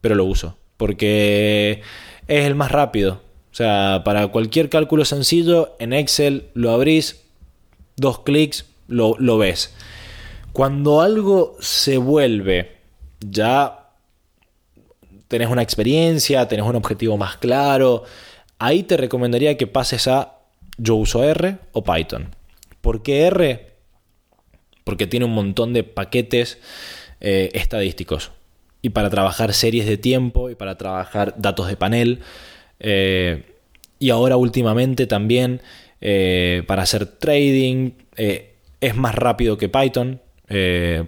[0.00, 0.56] pero lo uso.
[0.76, 1.82] Porque
[2.28, 3.22] es el más rápido.
[3.52, 7.24] O sea, para cualquier cálculo sencillo, en Excel lo abrís,
[8.00, 9.74] dos clics, lo, lo ves.
[10.52, 12.76] Cuando algo se vuelve
[13.20, 13.90] ya
[15.28, 18.02] tenés una experiencia, tenés un objetivo más claro,
[18.58, 20.38] ahí te recomendaría que pases a
[20.76, 22.34] yo uso R o Python.
[22.80, 23.70] ¿Por qué R?
[24.82, 26.58] Porque tiene un montón de paquetes
[27.20, 28.32] eh, estadísticos
[28.82, 32.20] y para trabajar series de tiempo y para trabajar datos de panel.
[32.80, 33.44] Eh,
[33.98, 35.60] y ahora últimamente también
[36.00, 40.20] eh, para hacer trading eh, es más rápido que Python.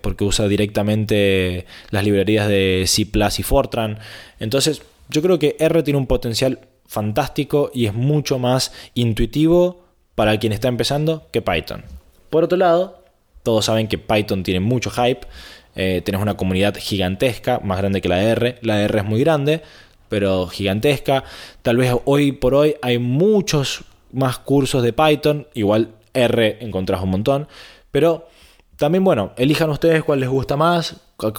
[0.03, 3.99] porque usa directamente las librerías de C y Fortran.
[4.39, 9.83] Entonces, yo creo que R tiene un potencial fantástico y es mucho más intuitivo
[10.15, 11.83] para quien está empezando que Python.
[12.31, 13.03] Por otro lado,
[13.43, 15.27] todos saben que Python tiene mucho hype.
[15.75, 18.59] Eh, tenés una comunidad gigantesca, más grande que la R.
[18.63, 19.63] La R es muy grande,
[20.09, 21.25] pero gigantesca.
[21.63, 25.47] Tal vez hoy por hoy hay muchos más cursos de Python.
[25.55, 27.49] Igual R encontrás un montón.
[27.91, 28.29] Pero
[28.77, 30.97] también, bueno, elijan ustedes cuál les gusta más,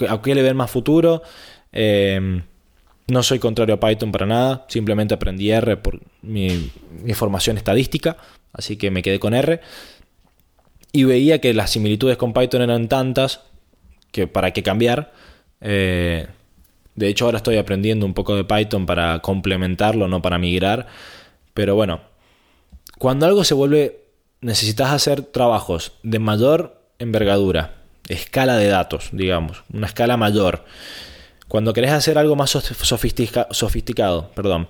[0.09, 1.21] a qué le ven más futuro.
[1.71, 2.43] Em,
[3.07, 6.71] no soy contrario a Python para nada, simplemente aprendí R por mi,
[7.13, 8.15] formación estadística,
[8.53, 9.59] así que me quedé con R.
[10.93, 13.41] Y veía que las similitudes con Python eran tantas
[14.11, 15.11] que para qué cambiar.
[15.59, 16.28] Eh,
[16.95, 20.88] de hecho, ahora estoy aprendiendo un poco de Python para complementarlo, no para migrar.
[21.53, 22.01] Pero bueno,
[23.04, 23.99] cuando algo se vuelve
[24.39, 27.76] necesitas hacer trabajos de mayor envergadura,
[28.08, 30.64] escala de datos, digamos, una escala mayor.
[31.49, 34.70] Cuando querés hacer algo más sofisticado, perdón,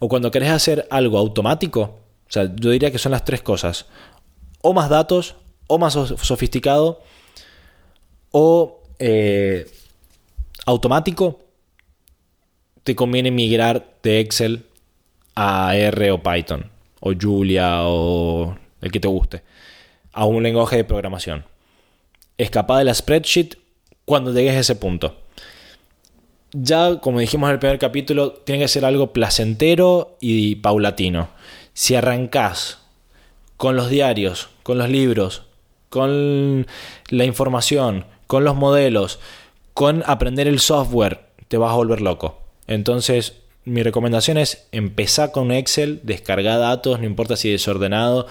[0.00, 3.86] o cuando querés hacer algo automático, o sea, yo diría que son las tres cosas,
[4.60, 5.36] o más datos,
[5.68, 7.00] o más sofisticado,
[8.32, 9.70] o eh,
[10.66, 11.44] automático,
[12.82, 14.64] te conviene migrar de Excel
[15.36, 19.42] a R o Python, o Julia, o el que te guste,
[20.12, 21.44] a un lenguaje de programación.
[22.36, 23.56] Escapa de la spreadsheet
[24.04, 25.16] cuando llegues a ese punto.
[26.52, 31.28] Ya, como dijimos en el primer capítulo, tiene que ser algo placentero y paulatino.
[31.74, 32.78] Si arrancás
[33.56, 35.42] con los diarios, con los libros,
[35.90, 36.66] con
[37.08, 39.20] la información, con los modelos,
[39.74, 42.40] con aprender el software, te vas a volver loco.
[42.66, 43.34] Entonces,
[43.68, 48.26] mi recomendación es empezar con Excel, descargar datos, no importa si desordenado.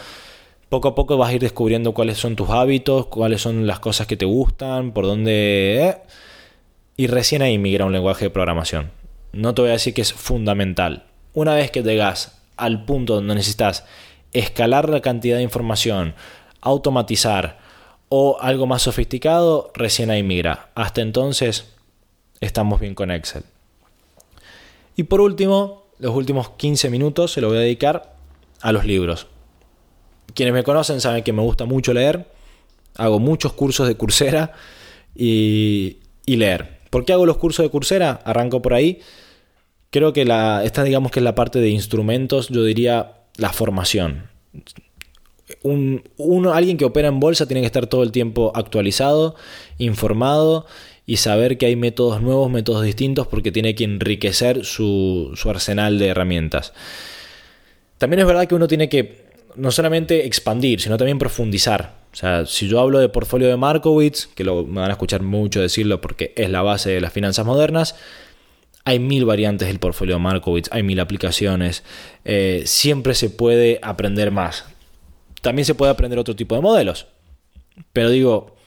[0.69, 4.07] Poco a poco vas a ir descubriendo cuáles son tus hábitos, cuáles son las cosas
[4.07, 5.87] que te gustan, por dónde...
[5.87, 5.97] Eh,
[6.97, 8.91] y recién ahí migra un lenguaje de programación.
[9.31, 11.05] No te voy a decir que es fundamental.
[11.33, 13.85] Una vez que llegas al punto donde necesitas
[14.33, 16.15] escalar la cantidad de información,
[16.59, 17.59] automatizar
[18.09, 20.69] o algo más sofisticado, recién ahí migra.
[20.73, 21.71] Hasta entonces
[22.41, 23.43] estamos bien con Excel.
[24.97, 28.15] Y por último, los últimos 15 minutos se lo voy a dedicar
[28.61, 29.27] a los libros.
[30.33, 32.27] Quienes me conocen saben que me gusta mucho leer.
[32.95, 34.53] Hago muchos cursos de Coursera
[35.15, 36.79] y, leer.
[36.89, 38.19] ¿Por qué hago los cursos de Coursera?
[38.25, 38.99] Arranco por ahí.
[39.91, 44.29] Creo que la, esta digamos que es la parte de instrumentos, yo diría la formación.
[45.63, 46.03] Un,
[46.53, 49.35] alguien que opera en bolsa tiene que estar todo el tiempo actualizado,
[49.77, 50.65] informado
[51.05, 56.07] y saber que hay métodos nuevos, métodos distintos, porque tiene que enriquecer su, arsenal de
[56.07, 56.73] herramientas.
[57.97, 59.25] También es verdad que uno tiene que
[59.55, 61.95] no solamente expandir, sino también profundizar.
[62.11, 65.21] O sea, si yo hablo de portfolio de Markowitz, que lo, me van a escuchar
[65.21, 67.95] mucho decirlo porque es la base de las finanzas modernas,
[68.83, 71.83] hay mil variantes del portfolio de Markowitz, hay mil aplicaciones,
[72.25, 74.65] eh, siempre se puede aprender más.
[75.47, 77.07] También se puede aprender otro tipo de modelos,
[77.93, 78.57] pero digo,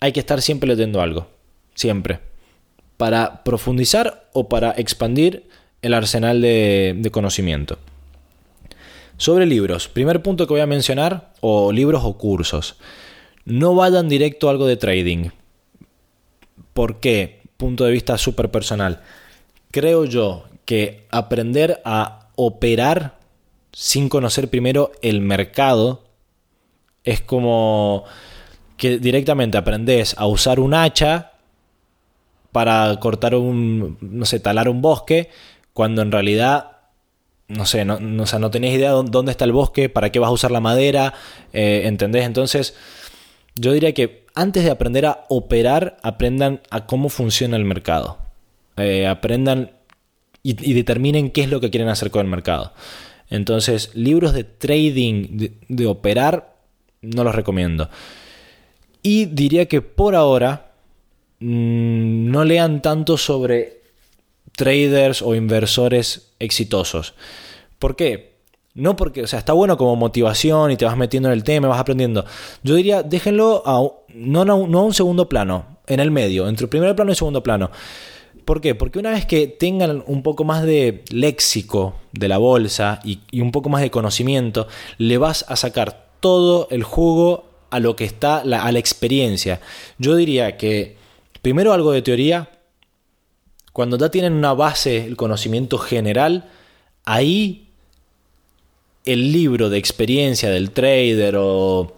[0.00, 1.28] hay que estar siempre leyendo algo
[1.76, 2.18] siempre,
[2.96, 5.48] para profundizar o para expandir
[5.80, 7.78] el arsenal de, conocimiento.
[9.16, 12.74] Sobre libros, primer punto que voy a mencionar, o libros o cursos.
[13.44, 15.28] No vayan directo a algo de trading.
[16.74, 17.42] ¿Por qué?
[17.56, 19.02] Punto de vista súper personal.
[19.70, 23.20] Creo yo que aprender a operar
[23.72, 26.07] sin conocer primero el mercado
[27.08, 28.04] es como
[28.76, 31.32] que directamente aprendes a usar un hacha
[32.52, 35.30] para cortar un, no sé, talar un bosque,
[35.72, 36.72] cuando en realidad,
[37.48, 40.28] no sé, no, no, no tenés idea de dónde está el bosque, para qué vas
[40.28, 41.14] a usar la madera,
[41.52, 42.24] eh, ¿entendés?
[42.24, 42.74] Entonces,
[43.54, 48.18] yo diría que antes de aprender a operar, aprendan a cómo funciona el mercado.
[48.76, 49.72] Eh, aprendan
[50.42, 52.72] y, determinen qué es lo que quieren hacer con el mercado.
[53.30, 56.57] Entonces, libros de trading, de operar,
[57.02, 57.88] no los recomiendo.
[59.02, 60.68] Y diría que por ahora,
[61.40, 63.82] Mm, no lean tanto sobre
[64.56, 67.14] traders o inversores exitosos.
[67.78, 68.38] ¿Por qué?
[68.74, 71.68] No porque, o sea, está bueno como motivación y te vas metiendo en el tema,
[71.68, 72.24] vas aprendiendo.
[72.62, 76.70] Yo diría, déjenlo a, no, no, a un segundo plano, en el medio, entre el
[76.70, 77.70] primer plano y el segundo plano.
[78.44, 78.74] ¿Por qué?
[78.74, 83.52] Porque una vez que tengan un poco más de léxico de la bolsa y, un
[83.52, 88.38] poco más de conocimiento, le vas a sacar todo el jugo a lo que está,
[88.38, 89.60] a la experiencia.
[89.98, 90.98] Yo diría que
[91.42, 92.50] Primero algo de teoría.
[93.72, 96.50] Cuando ya tienen una base, el conocimiento general,
[97.04, 97.68] ahí
[99.04, 101.94] el libro de experiencia del trader o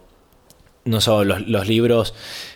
[0.85, 2.13] no sé, los, libros,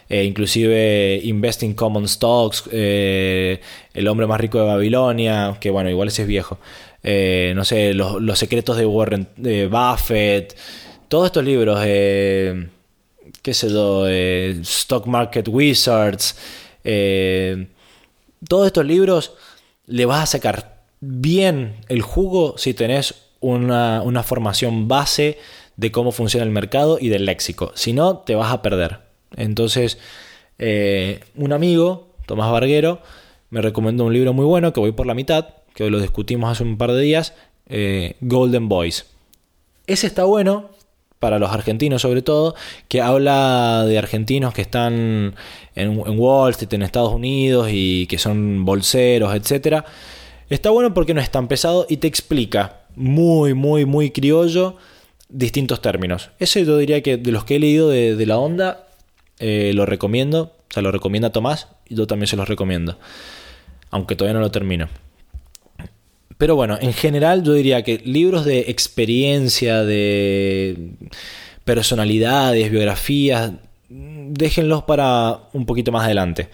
[0.10, 3.60] eh, inclusive Investing Common Stocks, eh,
[3.94, 6.60] El hombre más rico de Babilonia, que bueno, igual ese es viejo.
[7.04, 10.56] Eh, no sé, los, secretos de Warren de Buffett,
[11.08, 16.36] todos estos libros, qué sé yo, Stock Market Wizards,
[16.84, 17.68] eh,
[18.48, 19.34] todos estos libros
[19.88, 25.38] le vas a sacar bien el jugo si tenés una, formación base
[25.78, 27.72] de cómo funciona el mercado y del léxico.
[27.76, 29.00] Si no, te vas a perder.
[29.36, 29.98] Entonces,
[30.58, 33.02] eh, un amigo, Tomás Barguero,
[33.50, 36.64] me recomendó un libro muy bueno que voy por la mitad, que lo discutimos hace
[36.64, 37.34] un par de días,
[37.68, 39.06] eh, Golden Boys.
[39.86, 40.70] Ese está bueno,
[41.26, 42.54] para los argentinos sobre todo,
[42.88, 45.34] que habla de argentinos que están
[45.74, 49.84] en, Wall Street, en Estados Unidos y que son bolseros, etc.
[50.52, 54.76] Está bueno porque no es tan pesado y te explica muy, muy, muy criollo
[55.30, 56.30] distintos términos.
[56.38, 58.86] Ese yo diría que de los que he leído de, la onda,
[59.40, 60.54] eh, lo recomiendo.
[60.70, 63.00] O sea, lo recomienda Tomás y yo también se los recomiendo.
[63.90, 64.90] Aunque todavía no lo termino.
[66.38, 70.92] Pero bueno, en general yo diría que libros de experiencia, de
[71.64, 73.52] personalidades, biografías,
[73.90, 76.50] déjenlos para un poquito más adelante.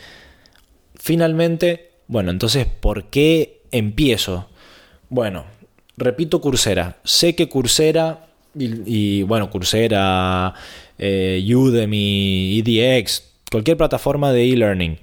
[0.96, 4.48] Finalmente, bueno, entonces, ¿por qué empiezo?
[5.10, 5.46] Bueno,
[5.98, 6.98] repito Coursera.
[7.04, 10.54] Sé que Coursera y, bueno, Coursera,
[11.00, 15.00] eh, Udemy, EDX, cualquier plataforma de e-learning.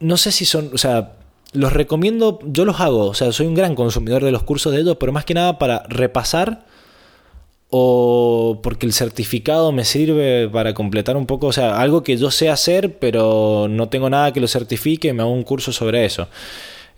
[0.00, 1.12] No sé si son, o sea,
[1.52, 4.80] los recomiendo, yo los hago, o sea, soy un gran consumidor de los cursos de
[4.80, 6.66] ellos, pero más que nada para repasar
[7.70, 12.30] o porque el certificado me sirve para completar un poco, o sea, algo que yo
[12.30, 16.28] sé hacer, pero no tengo nada que lo certifique, me hago un curso sobre eso.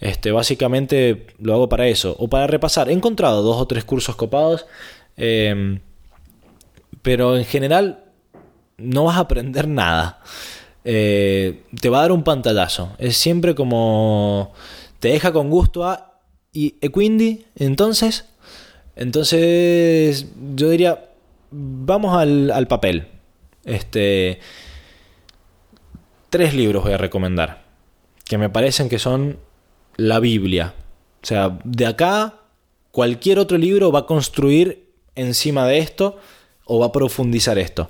[0.00, 2.16] Este, básicamente lo hago para eso.
[2.18, 2.90] O para repasar.
[2.90, 4.66] He encontrado dos o tres cursos copados.
[5.16, 5.80] Em,
[7.02, 8.04] pero en general
[8.76, 10.20] no vas a aprender nada.
[10.84, 12.92] Eh, te va a dar un pantallazo.
[12.98, 14.52] Es siempre como...
[15.00, 16.20] Te deja con gusto a...
[16.52, 17.46] ¿Y Equindi?
[17.56, 18.26] Entonces...
[18.96, 21.10] Entonces yo diría...
[21.50, 23.08] Vamos al, al papel.
[23.64, 24.40] Este...
[26.30, 27.64] Tres libros voy a recomendar.
[28.24, 29.38] Que me parecen que son
[29.96, 30.74] la Biblia.
[31.22, 32.34] O sea, de acá
[32.90, 36.18] cualquier otro libro va a construir encima de esto
[36.64, 37.88] o va a profundizar esto.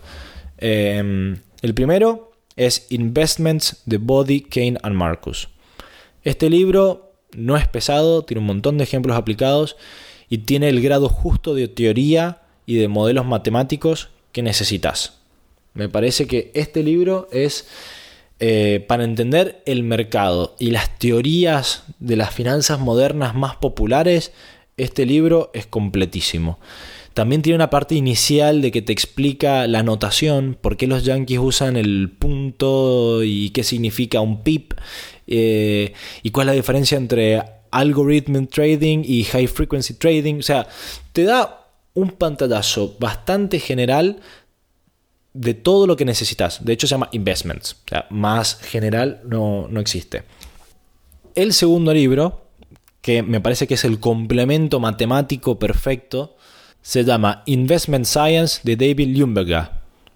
[0.59, 5.49] Em, el primero es Investments de Body, Kane and Marcus.
[6.23, 9.77] Este libro no es pesado, tiene un montón de ejemplos aplicados
[10.29, 15.19] y tiene el grado justo de teoría y de modelos matemáticos que necesitas.
[15.75, 17.67] Me parece que este libro es
[18.41, 24.33] eh, para entender el mercado y las teorías de las finanzas modernas más populares,
[24.77, 26.59] este libro es completísimo.
[27.15, 31.39] También tiene una parte inicial de que te explica la notación, por qué los yankees
[31.39, 34.75] usan el punto y qué significa un pip,
[35.29, 35.93] eh,
[36.25, 40.41] y cuál es la diferencia entre algorithm trading y high frequency trading.
[40.41, 40.67] O sea,
[41.13, 44.21] te da un pantallazo bastante general
[45.35, 46.65] de todo lo que necesitas.
[46.65, 47.75] De hecho, se llama Investments.
[47.85, 50.25] O sea, más general no, no existe.
[51.37, 52.49] El segundo libro,
[53.01, 56.37] que me parece que es el complemento matemático perfecto,
[56.85, 59.71] se llama Investment Science de David Lumberger.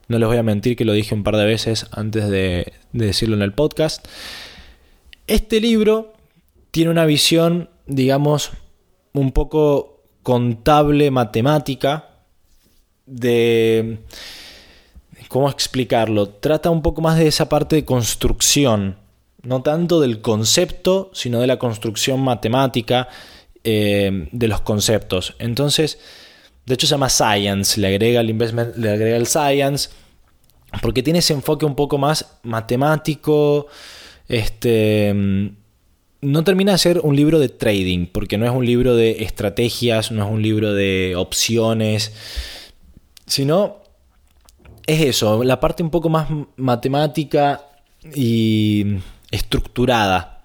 [0.08, 3.06] No les voy a mentir que lo dije un par de veces antes de, de
[3.06, 4.06] decirlo en el podcast.
[5.26, 6.12] Este libro
[6.70, 8.50] tiene una visión, digamos,
[9.14, 12.10] un poco contable, matemática,
[13.06, 13.98] de
[15.28, 16.28] ¿Cómo explicarlo?
[16.28, 18.96] Trata un poco más de esa parte de construcción,
[19.42, 23.08] no tanto del concepto, sino de la construcción matemática
[23.62, 25.34] eh, de los conceptos.
[25.38, 25.98] Entonces,
[26.68, 29.88] de hecho se llama Science, le agrega el investment, le agrega el Science,
[30.82, 33.68] porque tiene ese enfoque un poco más matemático,
[34.28, 35.14] este
[36.20, 40.10] no termina de ser un libro de trading, porque no es un libro de estrategias,
[40.10, 42.12] no es un libro de opciones,
[43.26, 43.78] sino
[44.86, 47.62] es eso, la parte un poco más matemática
[48.14, 48.96] y
[49.30, 50.44] estructurada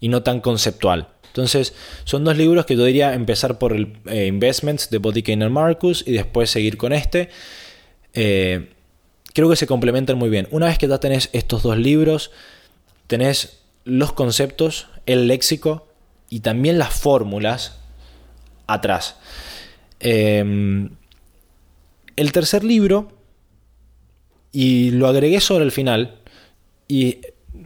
[0.00, 1.08] y no tan conceptual.
[1.40, 1.72] Entonces,
[2.04, 6.04] son dos libros que yo diría empezar por el eh, Investments de Body and Marcus
[6.06, 7.30] y después seguir con este.
[8.12, 8.68] Eh,
[9.32, 10.48] creo que se complementan muy bien.
[10.50, 12.30] Una vez que ya tenés estos dos libros,
[13.06, 15.88] tenés los conceptos, el léxico
[16.28, 17.78] y también las fórmulas
[18.66, 19.16] atrás.
[19.98, 20.90] Eh,
[22.16, 23.12] el tercer libro
[24.52, 26.18] y lo agregué sobre el final.
[26.86, 27.20] Y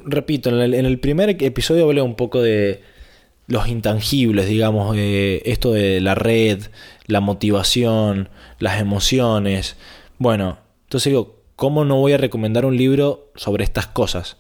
[0.05, 2.94] repito, en el, primer episodio hablé un poco de
[3.47, 6.63] los intangibles, digamos, esto de la red,
[7.07, 8.29] la motivación,
[8.59, 9.77] las emociones.
[10.19, 14.37] Bueno, entonces digo, ¿cómo no voy a recomendar un libro sobre estas cosas?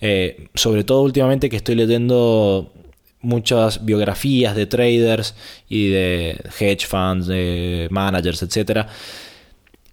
[0.00, 2.72] Eh, sobre todo últimamente que estoy leyendo
[3.20, 5.34] muchas biografías de traders
[5.68, 8.88] y de hedge funds, de managers, etcétera,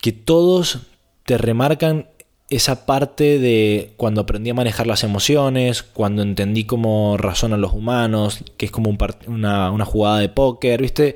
[0.02, 0.80] que todos
[1.24, 2.08] te remarcan
[2.52, 8.44] esa parte de cuando aprendí a manejar las emociones, cuando entendí cómo razonan los humanos,
[8.58, 8.90] que es como
[9.28, 11.16] una, jugada de póker, ¿viste?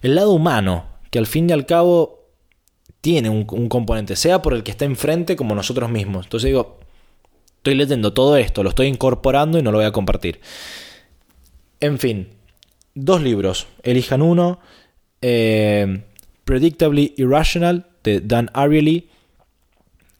[0.00, 2.28] El lado humano, que al fin y al cabo
[3.00, 6.26] tiene un, componente, sea por el que está enfrente como nosotros mismos.
[6.26, 6.78] Entonces digo,
[7.56, 10.40] estoy leyendo todo esto, lo estoy incorporando y no lo voy a compartir.
[11.80, 12.28] En fin,
[12.94, 14.60] dos libros, elijan uno,
[15.20, 16.04] eh,
[16.44, 19.08] Predictably Irrational de Dan Ariely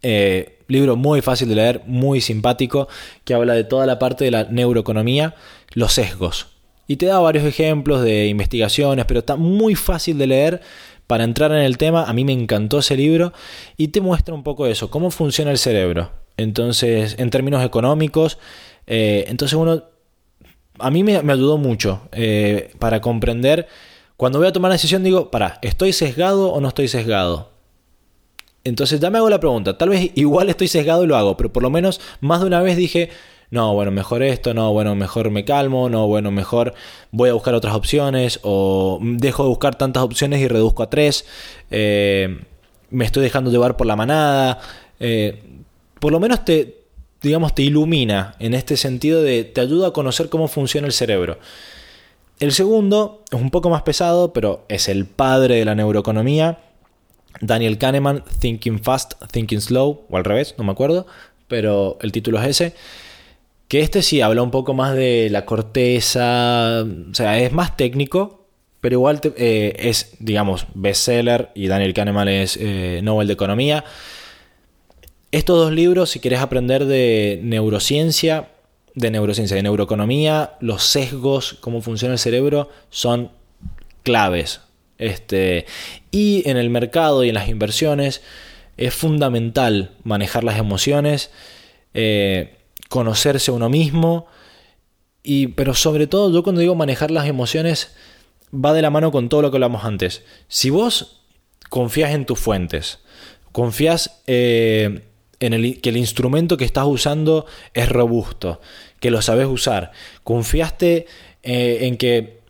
[0.02, 2.88] eh, libro muy fácil de leer, muy simpático,
[3.24, 5.34] que habla de toda la parte de la neuroeconomía,
[5.72, 6.48] los sesgos.
[6.88, 10.60] Y te da varios ejemplos de investigaciones, pero está muy fácil de leer
[11.06, 12.04] para entrar en el tema.
[12.04, 13.32] A mí me encantó ese libro
[13.76, 16.10] y te muestra un poco eso, cómo funciona el cerebro.
[16.36, 18.38] Entonces, en términos económicos,
[18.86, 19.84] eh, entonces uno,
[20.78, 23.66] a mí me, ayudó mucho eh, para comprender,
[24.16, 27.55] cuando voy a tomar una decisión digo, para, ¿estoy sesgado o no estoy sesgado?
[28.66, 31.52] Entonces ya me hago la pregunta, tal vez igual estoy sesgado y lo hago, pero
[31.52, 33.10] por lo menos más de una vez dije,
[33.48, 36.74] no, bueno, mejor esto, no, bueno, mejor me calmo, no, bueno, mejor
[37.12, 41.26] voy a buscar otras opciones o dejo de buscar tantas opciones y reduzco a tres,
[41.70, 42.40] eh,
[42.90, 44.58] me estoy dejando llevar por la manada,
[44.98, 45.44] eh,
[46.00, 46.86] por lo menos te,
[47.22, 51.38] digamos, te ilumina en este sentido de te ayuda a conocer cómo funciona el cerebro.
[52.40, 56.58] El segundo es un poco más pesado, pero es el padre de la neuroeconomía.
[57.40, 61.06] Daniel Kahneman, Thinking Fast, Thinking Slow, o al revés, no me acuerdo,
[61.48, 62.74] pero el título es ese.
[63.68, 68.46] Que este sí habla un poco más de la corteza, o sea, es más técnico,
[68.80, 73.84] pero igual eh, es, digamos, bestseller y Daniel Kahneman es eh, Nobel de Economía.
[75.32, 78.50] Estos dos libros, si quieres aprender de neurociencia,
[78.94, 83.30] de neurociencia, de neuroeconomía, los sesgos, cómo funciona el cerebro, son
[84.02, 84.60] claves.
[84.98, 85.66] Este,
[86.10, 88.22] y en el mercado y en las inversiones
[88.76, 91.30] es fundamental manejar las emociones.
[91.94, 92.56] Eh,
[92.88, 94.26] conocerse uno mismo.
[95.22, 97.94] Y, pero sobre todo, yo cuando digo manejar las emociones,
[98.54, 100.22] va de la mano con todo lo que hablamos antes.
[100.48, 101.22] Si vos
[101.68, 103.00] confías en tus fuentes,
[103.52, 105.02] confías eh,
[105.40, 108.60] en el, que el instrumento que estás usando es robusto,
[109.00, 109.90] que lo sabes usar,
[110.22, 111.06] confiaste
[111.42, 112.40] eh, en que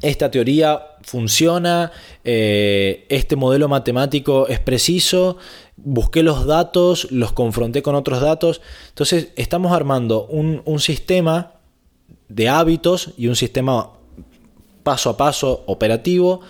[0.00, 1.92] esta teoría funciona,
[2.24, 5.36] eh, este modelo matemático es preciso,
[5.76, 8.60] busqué los datos, los confronté con otros datos.
[8.88, 11.54] Entonces estamos armando un, sistema
[12.28, 13.90] de hábitos y un sistema
[14.82, 16.40] paso a paso operativo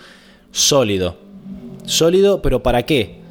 [0.51, 1.17] sólido.
[1.85, 3.21] Sólido, pero ¿para qué?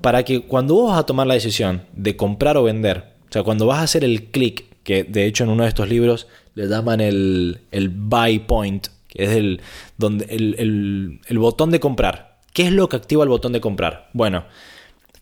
[0.00, 3.42] Para que cuando vos vas a tomar la decisión de comprar o vender, o sea,
[3.42, 6.66] cuando vas a hacer el clic, que de hecho en uno de estos libros le
[6.66, 9.60] llaman el, el buy point, que es el,
[9.96, 12.38] donde, el, el botón de comprar.
[12.52, 14.10] ¿Qué es lo que activa el botón de comprar?
[14.12, 14.44] Bueno,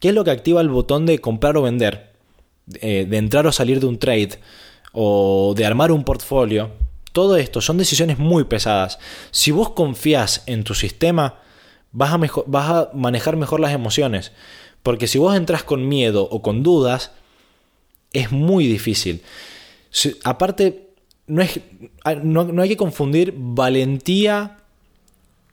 [0.00, 2.12] ¿Qué es lo que activa el botón de comprar o vender?
[2.80, 4.40] Eh, de entrar o salir de un trade
[4.92, 6.70] o de armar un portfolio.
[7.12, 8.98] Todo esto son decisiones muy pesadas.
[9.30, 11.40] Si vos confías en tu sistema,
[11.92, 14.32] vas a, vas a manejar mejor las emociones.
[14.82, 17.12] Porque si vos entras con miedo o con dudas,
[18.12, 19.22] es muy difícil.
[20.24, 20.85] aparte,
[21.26, 21.60] no, es,
[22.22, 24.58] no, no hay que confundir valentía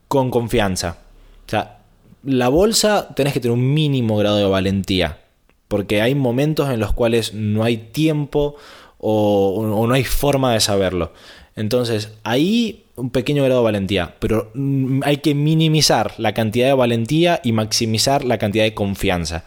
[0.08, 0.98] con confianza.
[1.46, 1.80] O sea,
[2.24, 5.20] la bolsa tenés que tener un mínimo grado de valentía,
[5.68, 8.56] porque hay momentos en los cuales no hay tiempo
[9.00, 11.12] o, no hay forma de saberlo.
[11.56, 16.74] Entonces, ahí un pequeño grado de valentía, pero mm, hay que minimizar la cantidad de
[16.74, 19.44] valentía y maximizar la cantidad de confianza.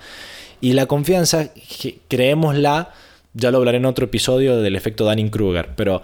[0.61, 1.51] Y la confianza,
[2.09, 2.93] creémosla,
[3.37, 6.03] ya lo hablaré en otro episodio del efecto Dunning-Kruger, pero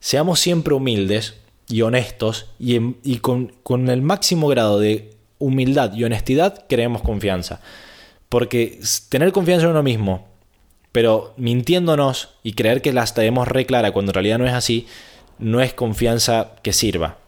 [0.00, 1.34] seamos siempre humildes
[1.68, 7.60] y honestos y, con, con el máximo grado de humildad y honestidad creemos confianza.
[8.30, 10.26] Porque tener confianza en uno mismo,
[10.92, 14.86] pero mintiéndonos y creer que la tenemos re clara cuando en realidad no es así,
[15.38, 17.18] no es confianza que sirva.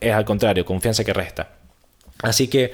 [0.00, 1.52] Es al contrario, confianza que resta.
[2.20, 2.72] Así que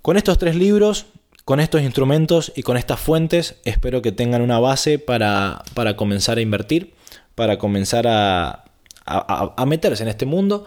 [0.00, 1.06] con estos tres libros,
[1.44, 6.38] con estos instrumentos y con estas fuentes, espero que tengan una base para, para comenzar
[6.38, 6.94] a invertir,
[7.34, 8.64] para comenzar a,
[9.04, 10.66] a meterse en este mundo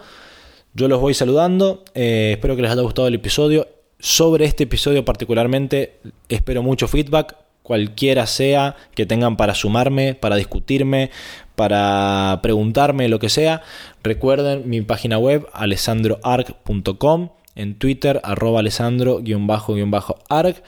[0.76, 3.66] yo los voy saludando, eh, espero que les haya gustado el episodio.
[3.98, 11.10] Sobre este episodio particularmente, espero mucho feedback, cualquiera sea que tengan para sumarme, para discutirme,
[11.54, 13.62] para preguntarme, lo que sea.
[14.02, 20.62] Recuerden mi página web alessandroarc.com, en Twitter arroba alessandro-arc.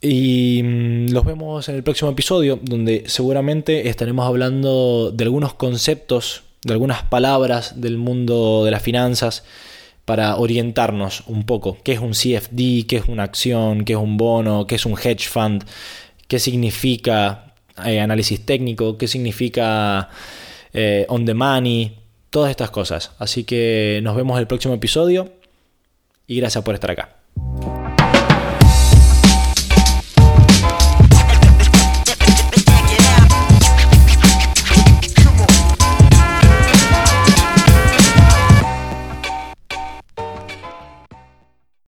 [0.00, 6.44] Y mm, los vemos en el próximo episodio, donde seguramente estaremos hablando de algunos conceptos
[6.64, 9.44] de algunas palabras del mundo de las finanzas
[10.04, 11.78] para orientarnos un poco.
[11.82, 12.86] ¿Qué es un CFD?
[12.86, 13.84] ¿Qué es una acción?
[13.84, 14.66] ¿Qué es un bono?
[14.66, 15.64] ¿Qué es un hedge fund?
[16.26, 17.54] ¿Qué significa
[17.84, 18.96] eh, análisis técnico?
[18.96, 20.08] ¿Qué significa
[20.72, 21.96] eh, on the money?
[22.30, 23.12] Todas estas cosas.
[23.18, 25.37] Así que nos vemos en el próximo episodio
[26.28, 27.08] y gracias por estar acá.